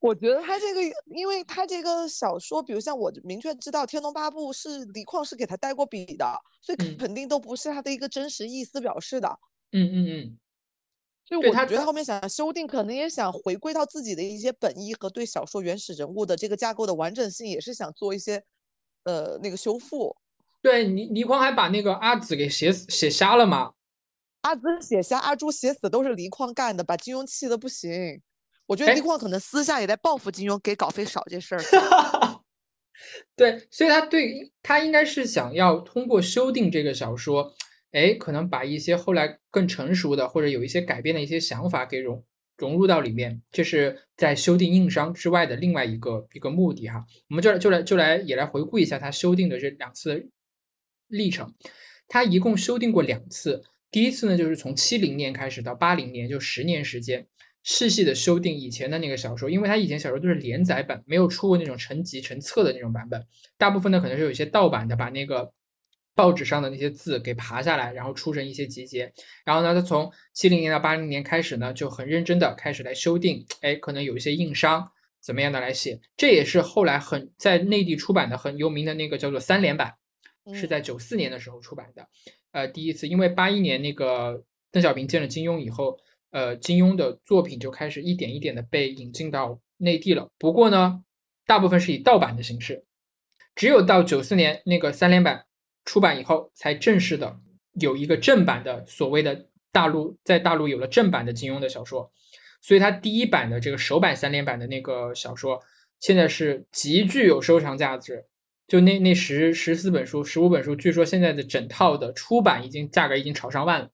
[0.00, 0.80] 我觉得他这个，
[1.14, 6.26] 因为他这个小说，比如像我明确知道《天龙八部》是李旷是给他带过笔的，
[6.60, 9.38] 所以嗯肯定都不是他的一个真实意思表示的。
[9.72, 10.38] 嗯嗯嗯，
[11.24, 18.44] 所以他他我觉得后面想修订，可能也想回归到自己的一些本意和对小说原始人物的这个架构的完整性，也是想做一些
[19.04, 20.14] 呃那个修复。
[20.64, 23.72] 对，倪倪匡还把那个阿紫给写死写瞎了嘛？
[24.40, 28.22] 阿紫写瞎，阿朱写死都是倪匡干的，把金庸气的不行。
[28.64, 31.60] 我觉得哎黎匡可能私下也在报复金庸给稿费少这事儿。
[33.36, 37.54] 对，所以他对他应该是想要通过修订这个小说，
[37.92, 42.24] 哎，可能把一些后来更成熟的或者有一些改变的一些想法给融
[42.56, 47.04] 融入到里面，这是在修订硬伤之外的另外一个一个目的哈。
[47.28, 50.26] 我们就来就来就来也来回顾一下他修订的这两次的
[51.14, 51.54] 历程。
[52.08, 57.26] 他一共修订过两次，第一次呢就是从七零年开始到八零年，就十年时间。
[57.62, 65.50] 细细的修订以前的那个小说，因为他以前小说都是连载本，没有出过那种成集成册的那种版本，大部分呢可能是有一些盗版的，把那个
[66.14, 69.10] 报纸上的那些字给爬下来，然后出成一些集结。
[69.46, 74.86] 然后呢，他从七零年到八零年开始呢，就很认真的开始来修订，哎，可能有一些硬伤，
[75.22, 75.98] 怎么样的来写。
[76.18, 79.94] 这也是后来很在内地出版的很有名的那个叫做三连版，
[80.52, 82.08] 是嗯在九四年的时候出版的。
[82.52, 85.98] 呃，第一次，因为八一年那个邓小平见了金庸以后。
[86.30, 90.32] 呃，金庸的作品就开始一点一点的被引进到内地了。
[90.36, 91.04] 不过呢，
[91.46, 92.84] 大部分是以盗版的形式，
[93.54, 95.46] 只有到九四年那个三连版
[95.84, 97.38] 出版以后，才正式的
[97.74, 102.10] 有一个正版的所谓的大陆在大陆有了正版的金庸的小说，
[102.60, 105.62] 所以他第一版的这个首版三连版的那个小说，
[106.00, 108.24] 现在是极具有收藏价值。
[108.66, 113.90] 就那那十十四本书、十五本书，据说现在的整套的出版已经价格已经炒上万了。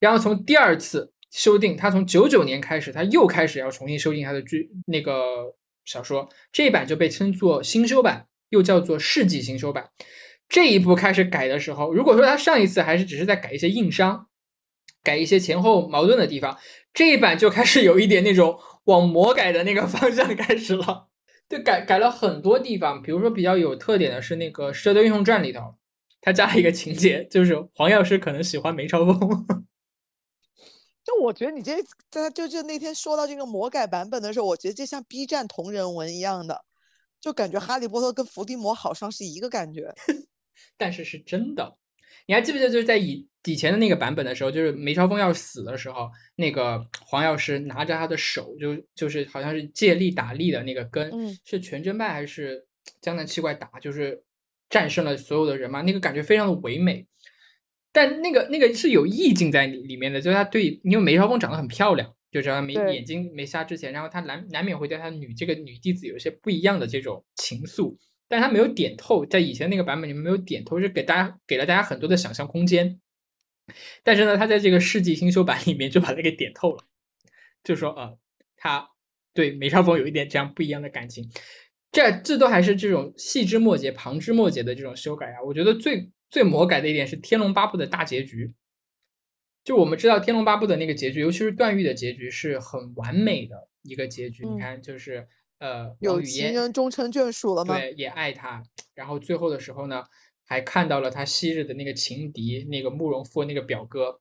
[0.00, 9.90] 然后从第二次修订，他从九九年开始，他又开始要重新修订他的剧那个小说，这一版就被称作新修版，又叫做世纪新修版。
[10.48, 14.28] 这一步开始改的时候，如果说他上一次还是只是在改一些硬伤，
[15.02, 16.58] 改一些前后矛盾的地方，
[16.94, 21.07] 这一版就开始有一点那种往魔改的那个方向开始了。
[21.48, 25.76] 对，改改了很多地方，比如说比较有特点的是那个《射雕英雄传》里头，
[26.20, 29.18] 他加了一个情节，就是黄药师可能喜欢梅超风。
[31.02, 36.64] 就我觉得你这在就就那天说到这个魔改版本的时候，我觉得这像 B 站同人文一样的，
[37.18, 39.94] 就感觉哈利波特跟伏地魔好像是一个感觉。
[40.76, 41.78] 但是是真的。
[42.26, 52.66] 你还记不记得，就是在以以前的那个版本的时候，就是梅超风要死的时候，那个黄药师拿着他的手，就就是好像是借力打力的那个根，嗯是全真派还是
[53.00, 54.22] 江南七怪打，就是
[54.68, 57.06] 战胜了所有的人嘛，那个感觉非常的唯美。
[57.90, 67.96] 但那个那个是有意境在里里面的，就是他对，因为梅超风长得很漂亮，就知道没眼睛没瞎之前，然后他难难免会对他女这个女弟子有一些不一样的这种情愫，
[68.28, 73.00] 但他没有点透，在以前那个版本里面没有点透，是给大家给了大家很多的想象空间。
[74.02, 76.84] 但是呢，他在这个世纪新修版里面就把它给点透了，
[77.62, 78.18] 就说呃，
[78.56, 78.88] 他
[79.34, 81.30] 对梅超风有一点这样不一样的感情。
[81.90, 85.42] 这这都还是这种细枝末节、旁枝末节的这种修改啊。
[85.42, 88.52] 我觉得最最魔改的一点是《天龙八部》的大结局。
[89.64, 94.44] 就我们知道《天龙八部》的那个结局，尤其是段誉的结局是很完美的一个结局。
[94.46, 95.26] 嗯你看，就是
[95.58, 97.78] 呃，有情人终成眷属了吗？
[97.78, 98.62] 对，也爱他。
[98.94, 100.04] 然后最后的时候呢，
[100.48, 104.18] 还看到了他昔日的那个情敌，那个慕容复那个表哥，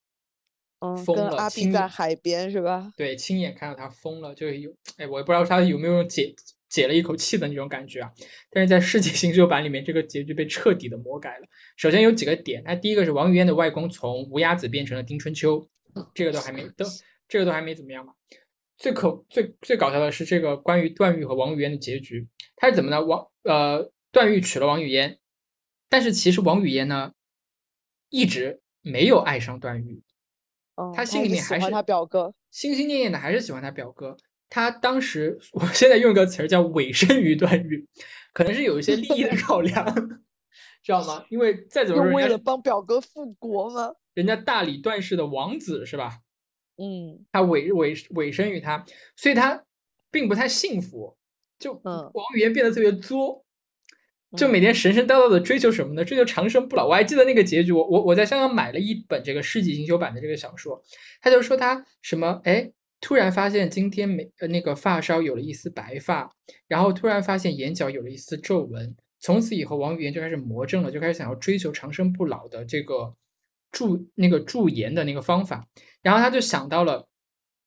[0.79, 2.91] 嗯，疯了跟阿碧亲在海边是吧？
[2.97, 6.35] 对，亲眼看到他疯了，就有，哎，我也不知道他有没有解
[6.67, 8.11] 解了一口气的那种感觉啊。
[8.51, 11.47] 但是在世纪新修版里面，这个结局被彻底的魔改了。
[11.77, 15.65] 首先有几个点，那第一个是王语嫣的外公从无崖子变成了丁春秋，
[16.13, 16.85] 这个都还没都
[17.29, 18.11] 这个都还没怎么样嘛。
[18.77, 23.03] 最可最最搞笑的是这个关于段誉和王语嫣的结局，他是怎么呢？
[23.03, 25.17] 王呃段誉娶了王语嫣，
[25.89, 27.13] 但是其实王语嫣呢
[28.09, 30.01] 一直没有爱上段誉，
[30.75, 32.33] 嗯，他心里面还是直喜欢他表哥。
[32.51, 34.15] 心心念念的还是喜欢他表哥。
[34.49, 37.85] 他当时， 我现在用一个词儿叫“委身于段誉”，
[38.33, 39.85] 可能是有一些利益的 考量，
[40.81, 41.25] 知道吗？
[41.29, 43.93] 因为再怎么说，为了帮表哥复国吗？
[44.13, 46.19] 人家大理段氏的王子是吧？
[46.77, 48.85] 嗯他委委委身于他，
[49.15, 49.63] 所以他
[50.11, 51.17] 并不太幸福。
[51.59, 53.43] 就嗯王语嫣变得特别作，
[54.37, 56.05] 就嗯每天神神叨叨的追求什么呢？
[56.05, 56.87] 追求长生不老。
[56.87, 60.81] 我还记得那个结局，我我我在香港买了一本这个世纪新修版的这个小说，
[61.19, 62.71] 他就说他什么哎，
[63.01, 66.31] 突然发现今天没呃那个发梢有了一丝白发，
[66.67, 73.13] 然后突然发现眼角有了一丝皱纹，从此以后王语嫣就开始魔怔了，就开始想要追求长生不老的这个
[73.71, 75.67] 驻那个驻颜的那个方法，
[76.01, 77.07] 然后他就想到了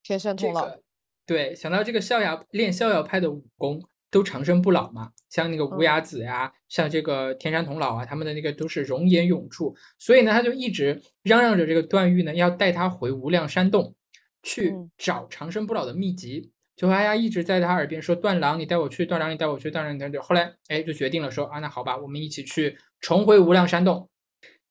[0.03, 0.79] 这天生童姥。
[1.27, 3.81] 对，想到这个逍遥练逍遥派的武功
[4.11, 13.95] 都长生不老嘛，像那个无嗯崖子呀，像这个天山童姥啊，他们的那个都是容颜永驻，所以呢，他就一直嚷嚷着这个段誉呢要带他回无量山洞
[14.43, 16.51] 去嗯找长生不老的秘籍。
[16.77, 24.09] 就哎呀，一直在他耳边说：“段郎，你带我去；段郎，你带我去；段郎，你带我去。”后来，哎，就决定了说：“啊，那好吧，我们一起去重回无量山洞。”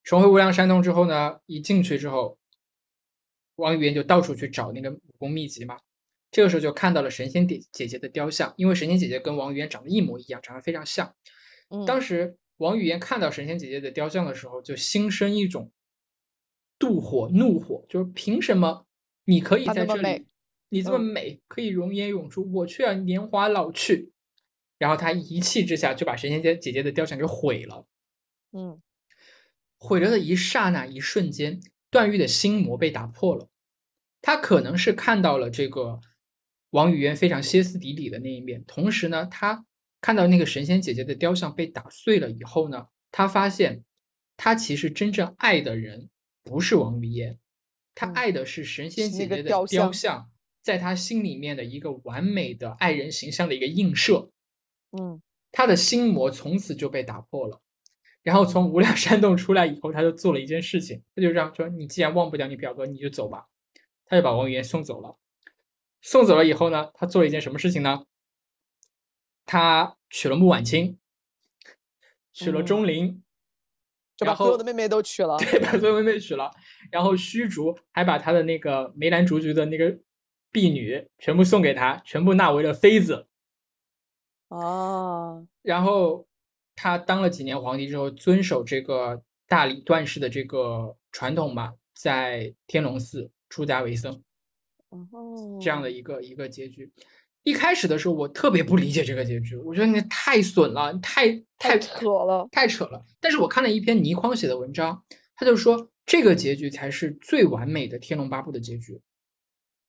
[0.02, 2.36] 重回无量山洞之后呢，一进去之后，
[3.54, 5.78] 王语嫣就到处去找那个武功秘籍嘛。
[6.30, 11.14] 这个时候就看到了神仙姐姐姐的雕像，因为神仙姐姐跟王语嫣长得一模一样，长得非常像。
[11.68, 15.72] 嗯，当时王语嫣看到神仙姐姐的雕像的时候，就心生一种
[16.78, 18.86] 妒火、怒火，就是凭什么
[19.24, 20.26] 你可以在这里
[20.68, 24.12] 你这么嗯美，可以容颜永驻，我却要年华老去。
[24.78, 27.86] 然后他一气之下就把神仙姐姐姐的雕像给毁了。
[28.52, 28.80] 嗯
[29.76, 31.60] 毁了的一刹那、一瞬间，
[31.90, 33.48] 段誉的心魔被打破了。
[34.22, 36.00] 他可能是看到了这个
[36.70, 39.64] 王语嫣非常歇斯底里的那一面，同时呢，他
[40.00, 43.84] 看到那个神仙姐姐的雕像被打碎了以后呢，他发现
[44.36, 46.08] 他其实真正爱的人
[46.42, 47.38] 不是王语嫣，
[47.94, 50.30] 他嗯爱的是神仙姐姐的雕像雕像，
[50.62, 54.30] 在他心里面的一个完美的爱人形象的一个映射。
[54.98, 55.20] 嗯
[55.52, 57.60] 他的心魔从此就被打破了。
[58.22, 63.46] 然后从无量山洞出来以后，他就做了一件事情，他就这样说：“你既然忘不掉你表哥，你就走吧。”
[64.06, 65.16] 他就把王语嫣送走了。
[66.02, 68.04] 送走了以后呢，他做了一件什么事情呢？
[69.44, 70.98] 他娶了穆婉清，
[72.32, 73.22] 娶了嗯钟灵，
[74.16, 75.36] 就把所有的妹妹都娶了。
[75.40, 76.50] 对，把所有妹妹娶了。
[76.90, 79.98] 然后虚竹还把他的那个梅兰竹菊的那个
[80.52, 83.26] 婢女全部送给他，全部纳为了妃子。
[84.48, 86.26] 哦，然后
[86.74, 94.22] 他当了几年皇帝之后，遵守这个大理段氏的这个传统嘛，在天龙寺出家为僧，哦，
[95.60, 96.90] 这样的一个一个结局。
[97.42, 101.28] 一开始的时候，我特别不理解这个结局，我觉得你太损了，太
[101.58, 102.48] 太太扯了。
[102.52, 103.02] 太扯了。
[103.18, 105.02] 但是我看了一篇倪匡写的文章，
[105.36, 109.00] 他就说这个结局才是最完美的《天龙八部》的结局。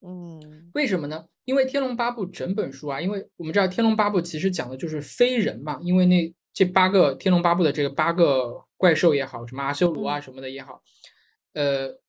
[0.02, 1.26] 嗯，为什么呢？
[1.44, 10.82] 因为《天龙八部》整本书啊，因为我们知道《天龙八部》其实讲的就是非人嘛，因为那这八个《天龙八部》的这个八个怪兽也好，什么阿修罗啊什么的也好，
[11.54, 12.00] 呃，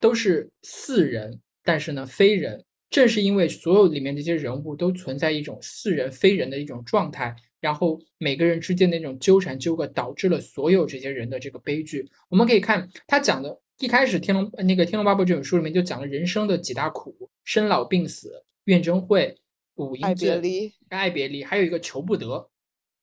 [0.00, 2.64] 都是四人，但是呢非人。
[2.90, 12.10] 正是因为所有里面这些人物都存在一种似人非人的一种状态，然后每个人之间的那种纠缠纠葛，导致了所有这些人的这个悲剧。
[12.28, 19.38] 我们可以看他讲的，一开始《天龙》那个《天龙八部》这本书里面就讲了人生的几大苦：生老病死、怨憎会、
[19.76, 20.72] 五阴爱别、离。
[20.88, 22.50] 爱别离，还有一个求不得。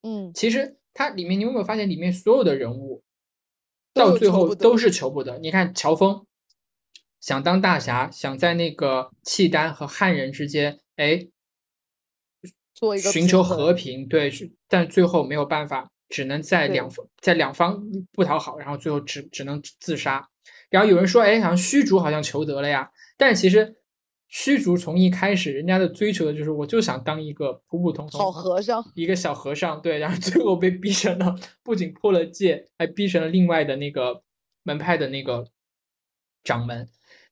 [0.01, 3.01] 嗯，其实它里面你有没有发现，里面所有的人物
[3.93, 5.39] 到最后都是求不得。
[5.39, 6.25] 你看乔峰
[7.27, 11.27] 想当大侠，想在那个契丹和汉人之间，哎，
[12.73, 20.25] 做一个寻求和平，对，是，但最后没有办法，只能在两方在两方不讨好，然后最后只只能自杀。
[20.69, 23.75] 然后有人说，哎，好像虚竹好像求得了呀，但其实
[24.29, 28.81] 虚竹从一开始人家的追求的就是，我就想当一个普普通通好和尚。
[28.95, 34.23] 一个小和尚，对，然后最后被逼成了，不仅破了戒，还逼成了另外的那个
[34.63, 35.45] 门派的那个
[36.41, 36.87] 掌门。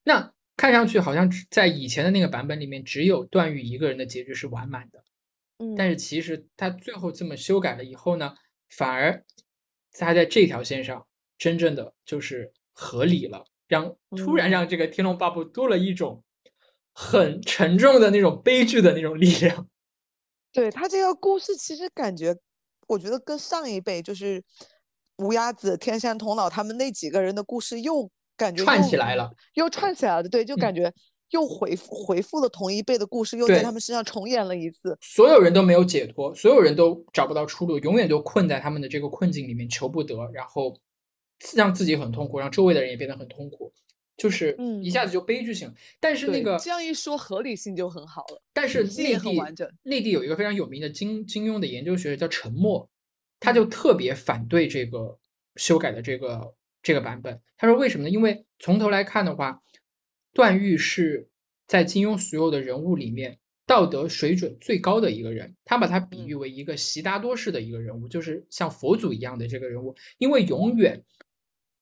[0.05, 5.03] 那看上去好像只在以前的那个版本里面，只有段誉一个人的结局是完满的，
[5.57, 8.33] 嗯，但是其实他最后这么修改了以后呢，
[8.69, 9.25] 反而
[9.91, 11.05] 他在这条线上
[11.37, 14.51] 真正的就是合理了，让突然嗯。
[14.51, 16.23] 让这个《天龙八部》多了一种
[16.93, 19.67] 很沉重的那种悲剧的那种力量。
[20.53, 22.33] 对他这个故事，其实感觉，
[22.87, 24.41] 我觉得跟上一辈就是
[25.17, 30.29] 乌鸦子、天山童姥他们那几个人的故事又感觉串起来了，又串起来了。
[30.29, 30.93] 对，就嗯感觉
[31.31, 34.97] 又回复回复了同一辈的故事，又在他们身上重演了一次。
[35.01, 40.79] 所有人都没有解脱，所有人都找不到出路，永远都困在他们的这个困境里面，求不得，然后
[41.55, 43.73] 让自己很痛苦，让周围的人也变得很痛苦，
[44.15, 45.73] 就是一下子就悲剧性。
[45.99, 48.41] 但是那个这样一说，合理性就很好了。
[48.53, 52.87] 但是内理性也很地完整内地有一个非常有名的金金庸的研究学者叫陈默，
[53.39, 55.17] 他就特别反对这个
[55.55, 56.53] 修改的这个
[56.85, 57.41] 这个版本。
[57.57, 58.09] 他说为什么呢？
[58.09, 59.61] 因为从头来看的话，
[60.33, 61.27] 段誉是
[61.67, 71.03] 在金庸所有的人物里面道德水准最高的一个人，他把他比喻为一个悉达多式的一个人物，就是像佛祖一样的这个人物，因为永远。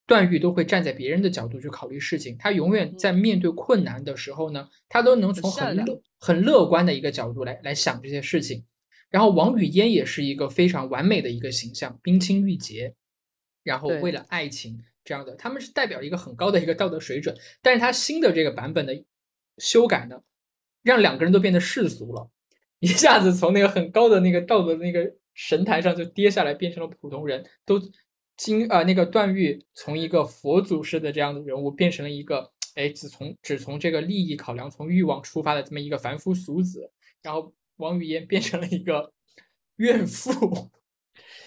[0.05, 8.65] 段誉都会站在别人的角度去考虑事情，他永远在面对困难的时候呢，他都能从很乐很乐观的一个角度来来想这些事情。
[9.09, 12.95] 然后王语嫣也是一个非常完美的一个形象，冰清玉洁，
[13.63, 17.35] 然后为了爱情这样的，他们是代表一个很高的一个道德水准。
[17.61, 19.03] 但是他新的这个版本的
[19.57, 20.21] 修改呢，
[20.81, 22.29] 让两个人都变得世俗了，
[22.79, 27.81] 一下子从那个很高的那个道德那个神坛上就跌下来，变成了普通人，都
[28.37, 36.89] 金啊、那个段誉从一个佛祖式的这样的人物，变成了一个哎只从只从这个利益考量、从欲望出发的这么一个凡夫俗子，
[37.21, 39.11] 然后王语嫣变成了一个
[39.75, 40.71] 怨妇。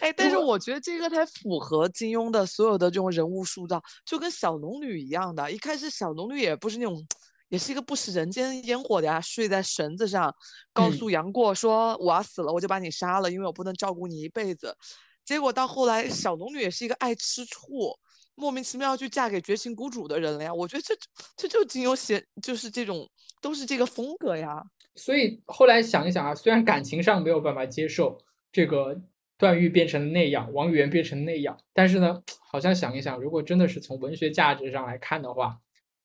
[0.01, 5.51] 哎，但是我觉得这个才符合金庸的所有的这种人物塑造，就跟小龙女一样的。
[5.51, 7.05] 一开始小龙女也不是那种，
[7.49, 10.35] 也是一个不食人间烟火的呀，睡在绳子上，
[10.73, 14.77] 告嗯诉杨过说我要死了，我就把你杀了，因为我不能照顾你一辈子。
[15.25, 17.99] 结果到后来，小龙女也是一个爱吃醋，
[18.37, 20.55] 莫名其妙要去嫁给绝情谷主的人了呀。
[20.55, 20.95] 我觉得这
[21.37, 23.09] 这就金庸写就是这种
[23.41, 24.63] 都是这个风格呀。
[24.95, 28.17] 所以后来想一想啊，虽然感情上没有办法接受
[28.53, 28.97] 这个
[29.39, 35.59] 段誉变成那样，王语嫣变成那样，但是呢，好像想一想，如果真的是从文学价值上来看的话，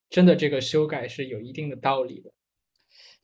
[0.10, 2.32] 真的这个修改是有一定的道理的。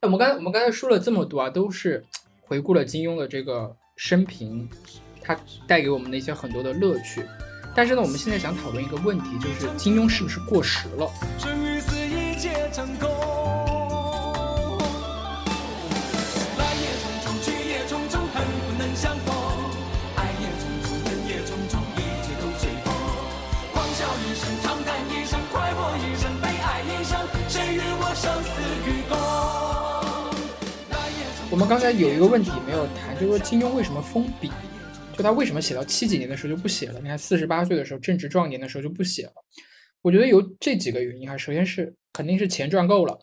[0.00, 2.04] 那我们刚才我们刚才说了这么多啊，都是
[2.40, 4.68] 回顾了金庸的这个生平，
[5.20, 7.22] 他带给我们的一些很多的乐趣。
[7.76, 11.57] 但是呢，我们现在想讨论一个问题，就是金庸是不是过时了？
[31.58, 34.48] 们刚才有一个问题没有谈，就是说金庸为什么封笔？
[35.12, 37.00] 就他为什么写到七几年的时候就不写了？
[37.00, 39.32] 你看四十八岁的时候，正值壮年的时候就不写了。
[40.02, 43.18] 我觉得有这几个原因哈，首先是肯定是钱赚够了，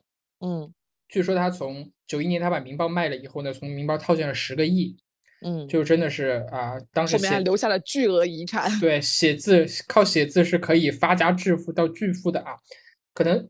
[0.45, 0.69] 嗯
[1.07, 4.97] 据说他从九一年他把《明报》卖了以后呢，从《明报》套现了十个亿，
[5.45, 8.69] 嗯，就真的是啊、当时后面还写留下了巨额遗产。
[8.81, 12.55] 对写字靠写字是可以发家致富到巨富的啊，
[13.13, 13.47] 可能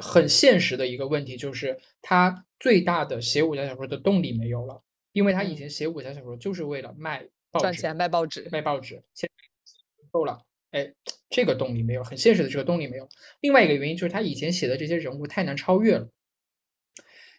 [0.00, 4.82] 很现实的一个问题就是他最大的写武侠小说的动力没有了，
[5.12, 10.92] 因为他以嗯前写武侠小说就是为了卖报纸赚钱卖报纸，卖报纸，现在够了，哎，
[11.28, 13.08] 这个动力没有，很现实的这个动力没有。
[13.40, 16.08] 另外一个原因就是他以前写的这些人物太难超越了。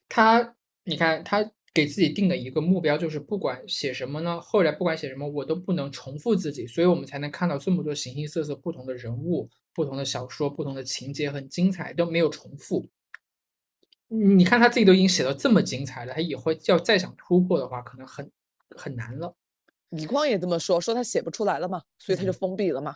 [0.08, 12.90] 他，你看他给自己定的一个目标就是不管写什么呢，后来不管写什么，我都不能重复自己，所以我们才能看到这么多形形色色不同的人物、不同的小说、不同的情节，很精彩，都没有重复。
[14.08, 18.30] 你看他自己都已经写到这么精彩了，他以后要再想突破的话，可能很
[18.76, 19.36] 很难了。
[19.90, 22.96] 李光也这么说，说他写不出来了嘛，所以他就嗯封闭了嘛。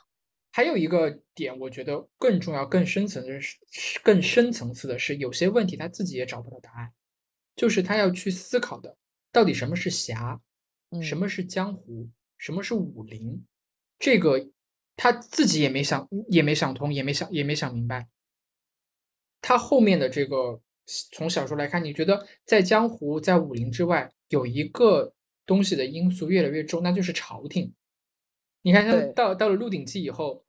[0.51, 3.57] 还有一个点，我觉得更重要、更深层的是，
[4.01, 6.93] 更深层次的是，有些问题他自己也找不到答案，
[7.55, 8.95] 就是他要去思考的，
[9.31, 10.39] 到底什么是侠，
[11.01, 13.45] 什嗯么是江湖，什么是武林，
[13.99, 14.49] 这个
[14.95, 18.07] 他自己也没想，也没想通，也没想，也没想明白。
[19.41, 20.59] 他后面的这个
[21.11, 25.13] 从小说来看，你觉得在江湖、在武林之外，有一个
[25.45, 27.73] 东西的因素越来越重，那就是朝廷。
[28.61, 30.43] 你看，像到到了《鹿鼎记》以后，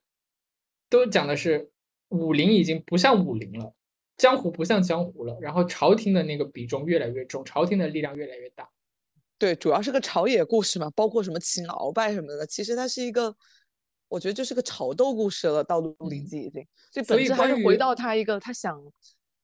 [0.88, 1.70] 都讲的是
[2.08, 3.74] 武林已经不像武林了，
[4.16, 8.70] 江湖不像江湖了，然后朝廷的那个比重越来越重，朝廷的力量越来越大。
[9.36, 13.36] 对，主要是个朝野故事嘛，包括什么秦鳌拜什么的，其实它是一个，
[14.08, 15.62] 我觉得就是个炒豆故事了。
[15.64, 18.80] 到《鹿鼎嗯记》已经，所以本质还是回到他一个他想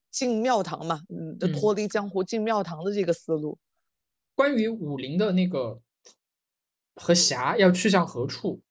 [0.09, 3.57] 进庙堂嘛，嗯，脱离江湖进庙堂的这个思路。
[4.35, 5.79] 关于武林的那个
[6.95, 8.61] 和侠要去向何处，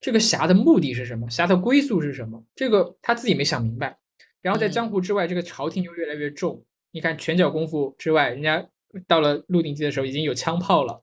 [0.00, 1.28] 这个侠的目的是什么？
[1.30, 2.44] 侠的归宿是什么？
[2.54, 3.98] 这个他自己没想明白。
[4.40, 6.64] 然后在江嗯湖之外，这个朝廷就越来越重。
[6.90, 8.68] 你看拳脚功夫之外，人家
[9.06, 11.02] 到了《鹿鼎记》的时候已经有枪炮了。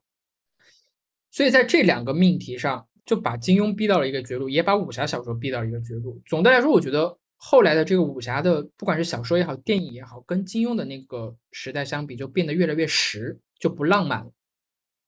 [1.29, 6.19] 所以在这两个命题上，就把金庸逼到了一个绝路，也把武侠小说逼到了一个绝路。
[6.25, 14.31] 总的来说，我觉得后来的这个武侠的，不管是小说也好，电影也好，跟金庸的那个时代相比，就变得越来越实，就不浪漫了。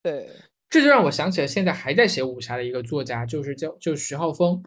[0.04, 0.30] 对，
[0.70, 4.64] 这就让我想起了现在还在写武侠的一个作家，就是叫就是徐浩峰。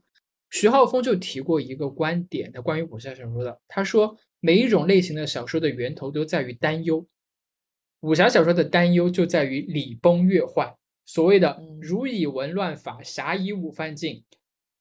[0.51, 7.07] 徐浩峰就提过一个观点的关于武侠小说的，他说每一种类型的小说的源头都在于担忧，
[8.01, 10.75] 武侠小说的担忧就在于礼崩乐坏。
[11.13, 14.23] 所谓的嗯儒以文乱法，侠以武犯禁，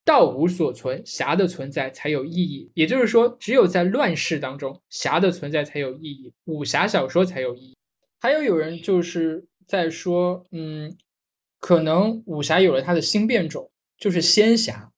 [0.06, 2.70] 道无所存，侠的存在才有意义。
[2.76, 7.76] 也就是说，只有在乱世当中，侠的存在才有意义，武侠小说才有意义。
[8.20, 10.96] 还有有人就是在说，嗯，
[11.60, 14.92] 可能武侠有了它的新变种，就是仙侠。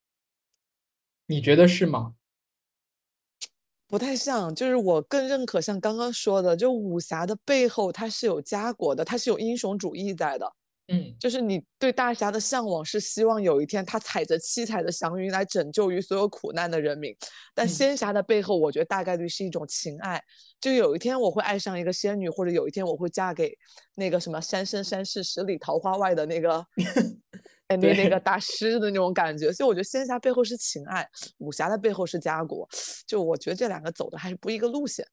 [1.27, 2.15] 你觉得是吗？
[3.87, 10.53] 不太像，就是我更认可像刚刚说的，就武侠的背后它是有家国的，它是有英雄主义在的。
[10.91, 17.15] 嗯就是你对大侠的向往是希望有一天他踩着七彩的祥云来拯救于所有苦难的人民，
[17.55, 20.21] 但嗯仙侠的背后，我觉得大概率是一种情爱。
[20.59, 23.51] 就有一天我会爱上一个仙女，或者有一天我会嫁给
[23.95, 26.63] 那个什么三生三世十里桃花外的那个，
[27.67, 29.51] 哎，那那个大师的那种感觉。
[29.51, 31.07] 所以我觉得仙侠背后是情爱，
[31.37, 32.67] 武侠的背后是家国。
[33.07, 35.05] 就我觉得这两个走的还是不一个路线。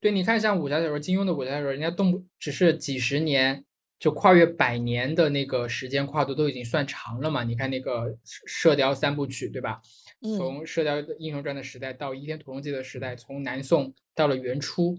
[0.00, 3.64] 对，你看像武侠小说，金庸的武侠小说，人家动不只是几十年，
[4.00, 7.44] 就跨越百年的那个时间跨度都已经算长了嘛。
[7.44, 9.80] 你看那个《射雕三部曲》，对吧？
[10.22, 14.98] 嗯，从《射雕英雄传》的时代到《倚天屠龙记》的时代，从南宋到了元初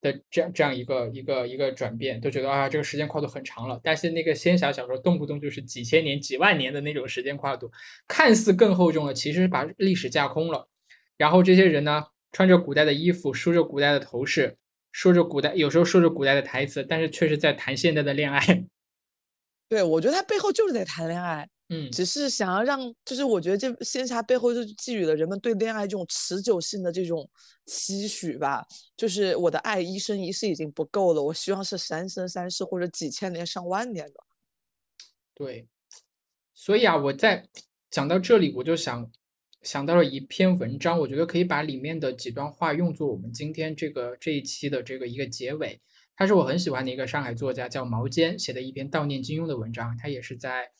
[0.00, 3.78] 的这样这样一个一个一个转变，都觉得啊这个时间跨度很长了。
[3.82, 7.70] 但是那个仙侠小说动不动就是几千年、几万年的那种时间跨度，
[8.08, 10.68] 看似更厚重了，其实把历史架空了。
[11.18, 14.56] 然后这些人呢，穿着古代的衣服，梳着古代的头饰，
[14.92, 18.40] 说着古代，有时候说着古代的台词，但是却是在谈现代的恋爱。
[19.68, 21.48] 对，我觉得他背后就是在谈恋爱。
[21.72, 27.30] 嗯，只是想要让，就是我觉得这仙侠背后就寄予了人们对恋爱这种持久性的这种
[27.66, 28.66] 期许吧。
[28.96, 34.14] 就是我的爱一生一世已经不够了，我希望是三生三世或者几千年上万年的。
[35.32, 35.68] 对，
[36.52, 37.48] 所以啊，我在
[37.88, 39.08] 讲到这里，我就想
[39.62, 45.80] 想到了一篇文章，我觉得可以把里面的几段话用作我们今天这个这一期的这个一个结尾。
[46.16, 49.96] 他是我很喜欢的一个上海作家，叫毛尖，写的一篇悼念金庸的文章。
[49.96, 50.70] 他也是在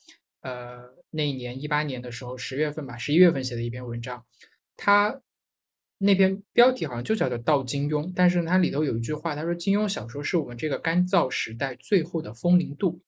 [0.41, 4.23] 呃那一年一八年的时候，十月份吧，十一月份写的一篇文章。
[4.77, 5.21] 他
[5.97, 12.99] 那篇标题好像就叫做《道金庸》，但是它里头有一句话，他说金庸小说是我们这个干燥时代最后的风铃渡。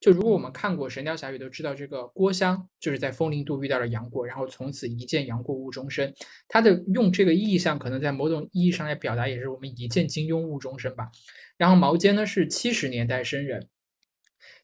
[0.00, 6.14] 就如果我们看过《神雕侠侣》，都知道这个郭襄就是在风陵渡遇到了杨过，然后从此一见杨过误终身。
[6.46, 11.10] 他的用这个意象，可能在某种意义上来表达，也是我们一见金庸误终身吧。
[11.56, 13.66] 然后毛尖呢是七十年代生人，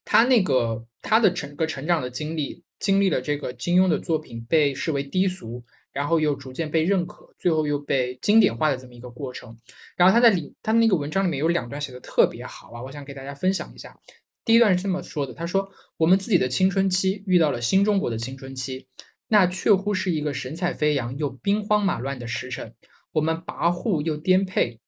[0.05, 9.59] 他那个他的整个成长的经历，经历了这个金庸的作品被视为低俗，然后又逐渐被认可，最后又被经典化的这么一个过程。
[9.97, 13.99] 然后他在里他那个文章里面有两段写的特别好啊，我想给大家分享一下。
[14.45, 18.87] 第一段是这么说的：“他说，我们自己的青春期遇到了新中国的青春期，
[19.29, 22.75] 那确乎是一个神采飞扬又兵荒马乱的时辰。
[23.13, 24.81] 我们跋扈又颠沛，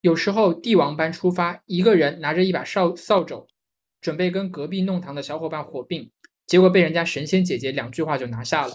[0.00, 3.46] 有时候帝王般出发，一个人拿着一把扫扫帚，
[4.00, 6.10] 准备跟隔壁弄堂的小伙伴火并，
[6.46, 8.74] 结果被人家神仙姐姐两句话就拿下了。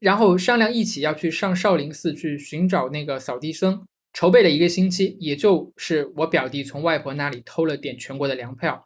[0.00, 8.84] 然后商量一起要去上少林寺去寻找那个扫地僧。”筹备了一个星期，也就是我表弟从外婆那里偷了点全国的粮票。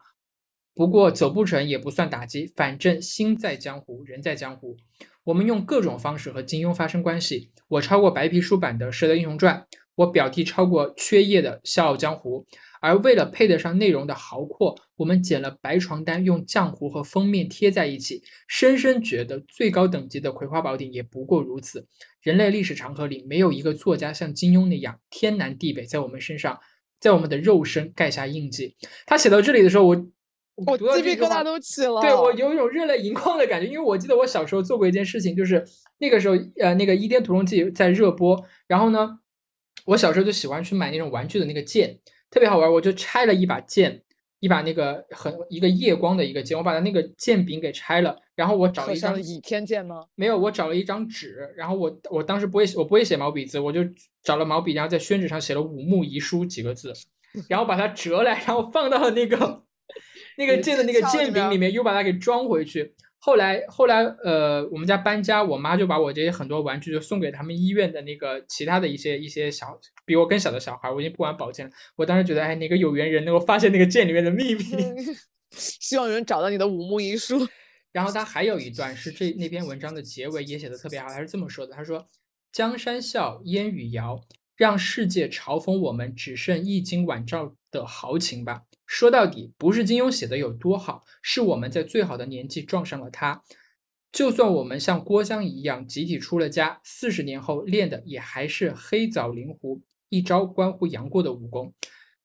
[0.75, 4.77] 不过走不成也不算打击，反正心在江湖，人在江湖。
[5.25, 7.51] 我们用各种方式和金庸发生关系。
[7.69, 12.47] 我超过白皮书版的《射雕英雄传》，我表弟超过缺页的《笑傲江湖》。
[12.81, 21.87] 而为了配得上内容的豪阔，我们剪了白床单，用浆糊和封面贴在一起，深深觉得最高等级的《葵花宝典》也不过如此。
[22.21, 26.59] 人类历史长河里，没有一个作家像金庸那样天南地北在我们身上，
[27.01, 28.77] 在我们的肉身盖下印记。
[29.07, 30.11] 他写到这里的时候，我
[30.67, 32.01] 我鸡皮疙瘩都起了。
[32.01, 35.65] 对我有一种热泪盈眶的感觉，因为我记得我小时候做过一件事情，就是
[35.99, 39.21] 那个时候，呃，那个《倚天屠龙记》在热播，然后呢，
[39.87, 42.01] 我小时候就喜欢去买那种玩具的那个剑，
[42.31, 44.03] 特别好玩，我就拆了一把剑，
[44.41, 50.05] 一把那个很一个夜光的一个剑，我把它那个剑柄给拆了，然后我找了一张倚天剑吗？
[50.15, 53.81] 没有，我找了一张纸，然后我我当时不会写，我不会写毛笔字，我就
[54.23, 56.93] 找了毛笔，然后在宣纸上写了“武穆遗书”几个字，
[57.49, 59.65] 然后把它折来，然后放到了那个
[60.37, 62.95] 那个剑的那个剑柄里面，又把它给装回去。
[63.21, 71.73] 后来后来呃，我们家搬家，我妈就把我这些很多玩具就送给他们医院的那个其他的一些一些小比我更小的小孩，我已经不玩宝剑了。
[71.97, 74.63] 我当时觉得，哎，哪个有缘人能够发现那个剑里面的秘密？
[75.51, 77.47] 希望有人找到你的五木遗书。
[77.91, 82.07] 然后他还有一段是这那篇文章的结尾也写的特别好，他是这么说的：他说，
[82.53, 84.21] 江山笑，烟雨遥，
[84.57, 88.63] 让世界嘲讽我们只剩一襟晚照的豪情吧。
[88.89, 93.43] 说到底，不是金庸写的有多好，是我们在最好的年纪撞上了他。
[94.11, 101.75] 就算我们像郭襄一样集体出了家，四十年后练的也还是黑枣灵狐一招关乎杨过的武功。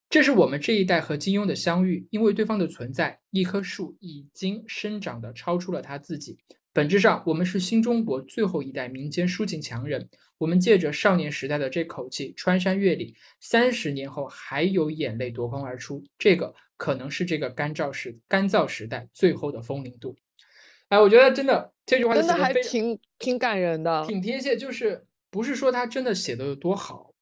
[0.10, 6.38] 这是我们这一代和金庸的相遇，因为对方的存在，一棵树已经生长的超出了他自己。
[6.73, 10.09] 本质上，我们是新中国最后一代民间抒情强人。
[10.39, 16.03] 我们借着少年时代的这口气，穿山越岭，三十年后还有眼泪夺眶而出。
[16.17, 20.15] 这个可能是这个干燥时干燥时代最后的风铃渡。
[20.89, 24.03] 哎，我觉得真的这句话真的还挺挺感人的。
[24.07, 27.12] 挺贴切，就是不是说他真的写的有多好，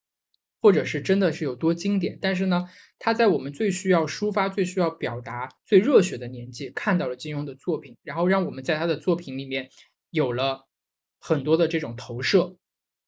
[0.61, 2.69] 或者是真的是有多经典，但是呢，
[2.99, 9.67] 他在我们最需要抒发、最需要表达、最热血的年纪，看到了金庸的作品，然后让我们在他的作品里面
[10.11, 10.67] 有了
[11.19, 12.55] 很多的这种投射，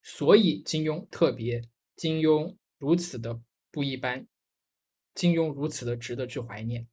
[0.01, 1.61] 所以金庸特别，
[1.95, 3.39] 金庸如此的
[3.71, 4.25] 不一般，
[5.13, 6.87] 金庸如此的值得去怀念。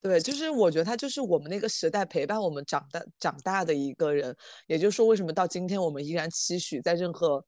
[0.00, 4.34] 对，就是我觉得他就是我们那个时代陪伴我们长大长大的一个人，
[4.68, 7.44] 也就是说，为什么到今天我们依然期许在任何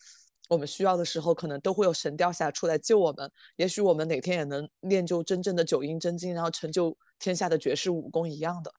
[0.50, 3.30] 我们需要的时候，可能都会有神雕侠出来救我们。
[3.54, 8.72] 也许我们哪天也能练就真正的九阴真经，然后成就天下的绝世武功一样的。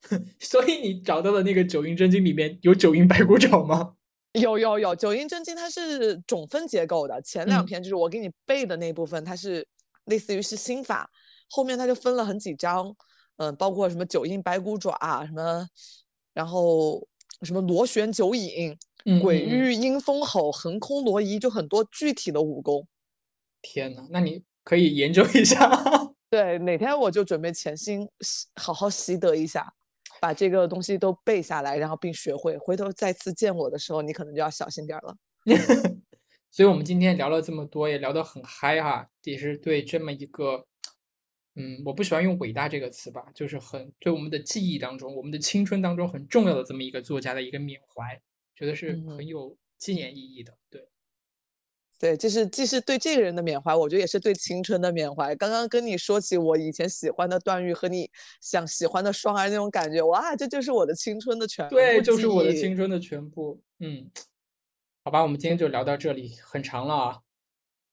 [0.40, 3.94] 所以你找到的那个九阴真经里面有九阴白骨爪吗？
[4.40, 9.66] 有有有，九阴真经它是总分结构的，前两嗯篇就是我给你背的那部分，它是
[10.06, 11.10] 类似于是心法，
[11.50, 12.96] 后面它就分了很几章，
[13.36, 15.68] 嗯、包括什么九阴白骨爪啊，什么，
[16.32, 17.06] 然后
[17.42, 18.78] 什么螺旋九引、嗯
[19.20, 22.86] 鬼域阴风吼、横空挪移，就很多具体的武功。
[23.62, 25.70] 天呐，那你可以研究一下。
[26.30, 28.08] 对，哪天我就准备潜心
[28.54, 29.72] 好好习得一下，
[30.20, 35.16] 把这个东西都背下来，然后并学会，回头再次见我的时候，你可能就要小心点儿了。
[36.52, 40.66] 所以我们今天聊了这么多，也聊得很嗨哈，也是对这么一个，
[41.54, 48.20] 嗯，我不喜欢用“伟大”这个词吧，就是很对我们的记忆当中、我们的青春当中很重要的这么一个作家的一个缅怀，
[48.60, 50.54] 觉得是嗯很有纪念意义的。
[50.68, 50.86] 对，
[51.98, 55.34] 对，就是既是对这个人的缅怀，我觉得也是对青春的缅怀。
[55.34, 58.10] 刚刚跟你说起我以前喜欢的段誉和你
[58.42, 63.58] 想喜欢的双儿那种感觉，哇，这就是我的青春的全部对，就是我的青春的全部。
[63.78, 64.10] 嗯，
[65.04, 67.18] 好吧，我们今天就聊到这里，很长了啊，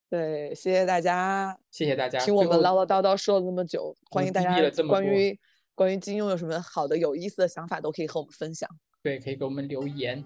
[0.09, 2.19] 对，谢谢大家谢谢大家。
[2.19, 5.39] 听我们唠唠叨叨说了那么久，欢迎大家关于
[5.73, 8.69] 关于金庸有什么好的有意思的想法，都可以和我们分享。
[9.01, 10.21] 对，可以给我们留言。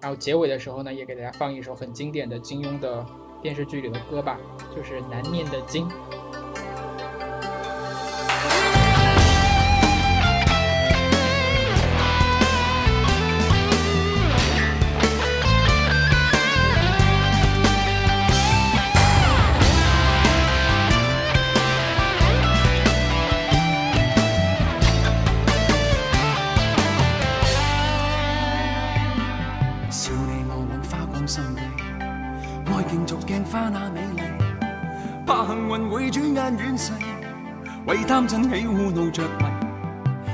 [0.00, 3.04] 然后结尾的时候呢，也给大家放一首很经典的金庸的
[3.42, 4.38] 电视剧里的歌吧，
[4.74, 5.88] 就是《难念的经》。
[38.08, 39.44] 贪嗔喜惡怒着迷，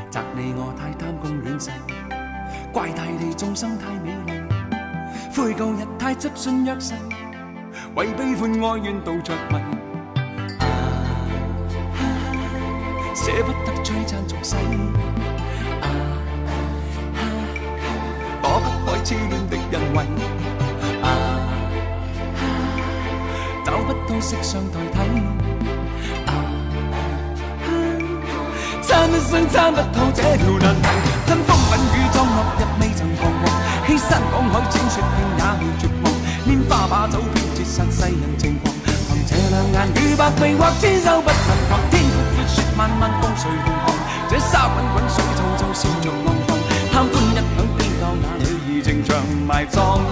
[0.09, 1.73] 责你我太贪功恋势，
[2.73, 4.33] 怪大地众生太美丽，
[5.35, 6.95] 悔旧日太执信約誓，
[7.97, 9.57] 为悲欢哀怨妒着迷。
[10.61, 10.65] 啊
[11.97, 11.99] 啊
[13.13, 14.55] 捨不得璀璨俗世。
[15.83, 15.87] 啊
[17.19, 17.21] 啊
[18.41, 20.07] 躲不开痴恋的恩惠，
[21.03, 21.09] 啊
[22.23, 22.71] 啊
[23.65, 24.97] 找不到色相代替，
[29.15, 30.89] 一生參不透這條難題，
[31.25, 33.47] 跟風品雨裝落日未曾彷徨，
[33.87, 36.11] 欺山赶海踐雪徑也未绝望，
[36.49, 43.95] 拈花把酒偏折煞世人情狂，凭这两眼与百臂或千手不能防，天阔阔雪漫漫風隨同航，
[44.29, 46.59] 这沙滚滚水皱皱笑着浪荡，
[46.93, 49.15] 贪欢一晌偏教那女儿情长
[49.47, 50.03] 埋葬。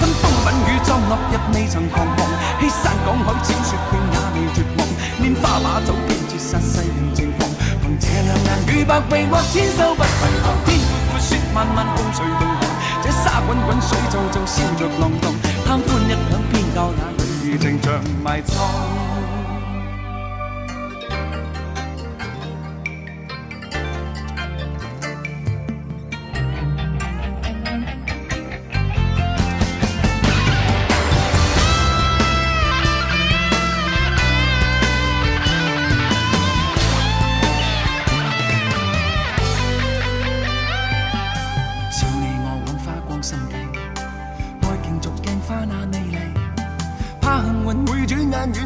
[0.00, 2.28] 跟風品雨裝落日未曾彷徨，
[2.60, 4.84] 欺山赶海踐雪徑也未绝望，
[5.24, 6.20] 拈花把酒偏
[6.50, 7.48] 殺世人情狂，
[7.80, 12.60] 凭这两眼与百臂或千手不能防，天阔阔雪漫漫風隨同航，
[13.04, 15.32] 这沙滚滚水皱皱笑着浪荡。
[15.64, 17.06] 贪欢一晌偏教那
[17.44, 18.89] 女儿情像埋葬。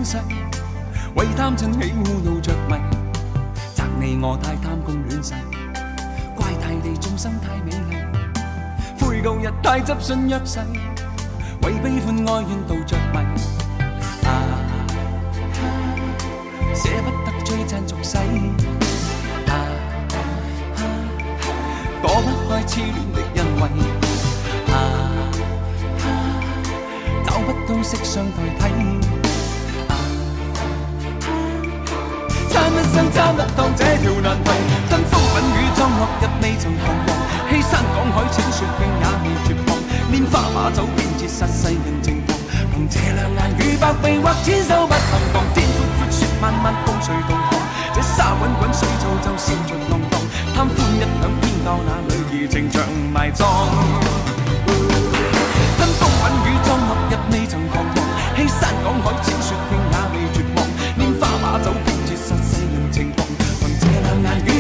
[0.04, 0.18] 轉眼遠逝，
[1.16, 2.76] 為貪嗔喜恶怒着迷，
[3.74, 5.32] 责你我太贪功戀勢，
[6.36, 7.96] 怪大地众生太美丽，
[9.00, 10.60] 悔舊日太执信約誓，
[11.62, 13.18] 为悲欢哀怨妒着迷，
[14.26, 14.86] 啊啊
[16.74, 18.18] 捨不得璀璨俗世，
[19.48, 19.52] 啊
[22.02, 23.68] 躲不开痴恋的恩惠，
[24.70, 24.76] 啊
[26.00, 26.04] 啊
[27.24, 28.62] 找不到色相代替，
[32.94, 34.50] 生參不透這條難題，
[34.88, 37.10] 跟风品雨裝落日未曾彷徨，
[37.50, 39.74] 欺山趕海踐雪徑也未绝望，
[40.14, 42.38] 拈花把酒偏折煞世人情狂，
[42.70, 47.58] 凭这两眼与百臂或千手不能防，天闊闊雪漫漫風隨同航，
[47.92, 50.20] 这沙滚滚水皱皱笑着浪荡，
[50.54, 52.80] 贪欢一晌偏教那女兒情长
[53.12, 53.44] 埋葬。
[55.76, 57.98] 跟风品雨裝落日未曾彷徨，
[58.36, 59.82] 欺山趕海踐雪徑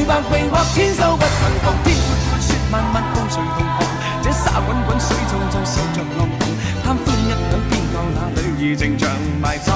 [0.06, 3.88] 百臂或千手不能防，天阔阔雪漫漫風隨同航，
[4.22, 6.44] 这沙滚滚水皱皱笑着浪蕩，
[6.84, 9.08] 貪歡一晌偏教那女兒情長
[9.40, 9.74] 埋葬。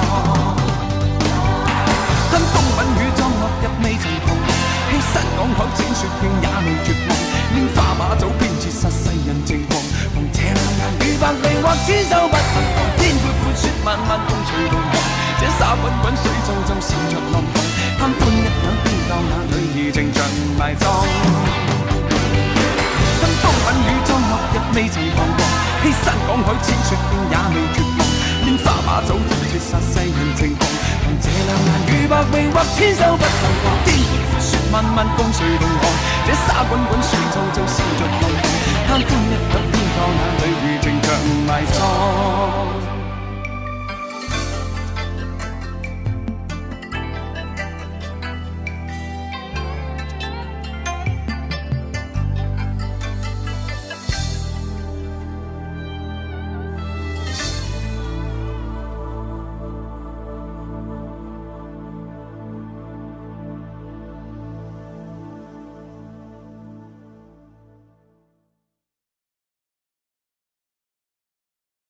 [2.31, 4.45] 跟風品雨裝落日未曾彷徨，
[4.89, 7.11] 欺山赶海踐雪徑也未绝望，
[7.55, 9.81] 拈花把酒偏折殺世人情狂，
[10.13, 14.93] 凭这两眼与百臂或千手不能防，天阔阔雪漫漫風隨同航，
[15.41, 17.57] 这沙滚滚水皱皱笑着浪蕩，
[17.97, 19.58] 貪歡一晌偏教那女
[19.91, 20.23] 情長
[20.57, 20.89] 埋葬。
[23.21, 25.39] 跟風品雨中落日未曾彷徨，
[25.83, 28.01] 欺山趕海踐雪徑也未絕望，
[28.45, 30.61] 拈花把酒斷絕殺世人情狂，
[31.03, 35.83] 憑這兩眼與百臂或千手不能防，天闊闊雪漫漫風隨同航，
[36.27, 38.45] 這沙滾滾水皱皱笑着浪蕩，
[38.87, 41.07] 貪歡一晌偏教那女兒情長
[41.47, 42.88] 埋葬。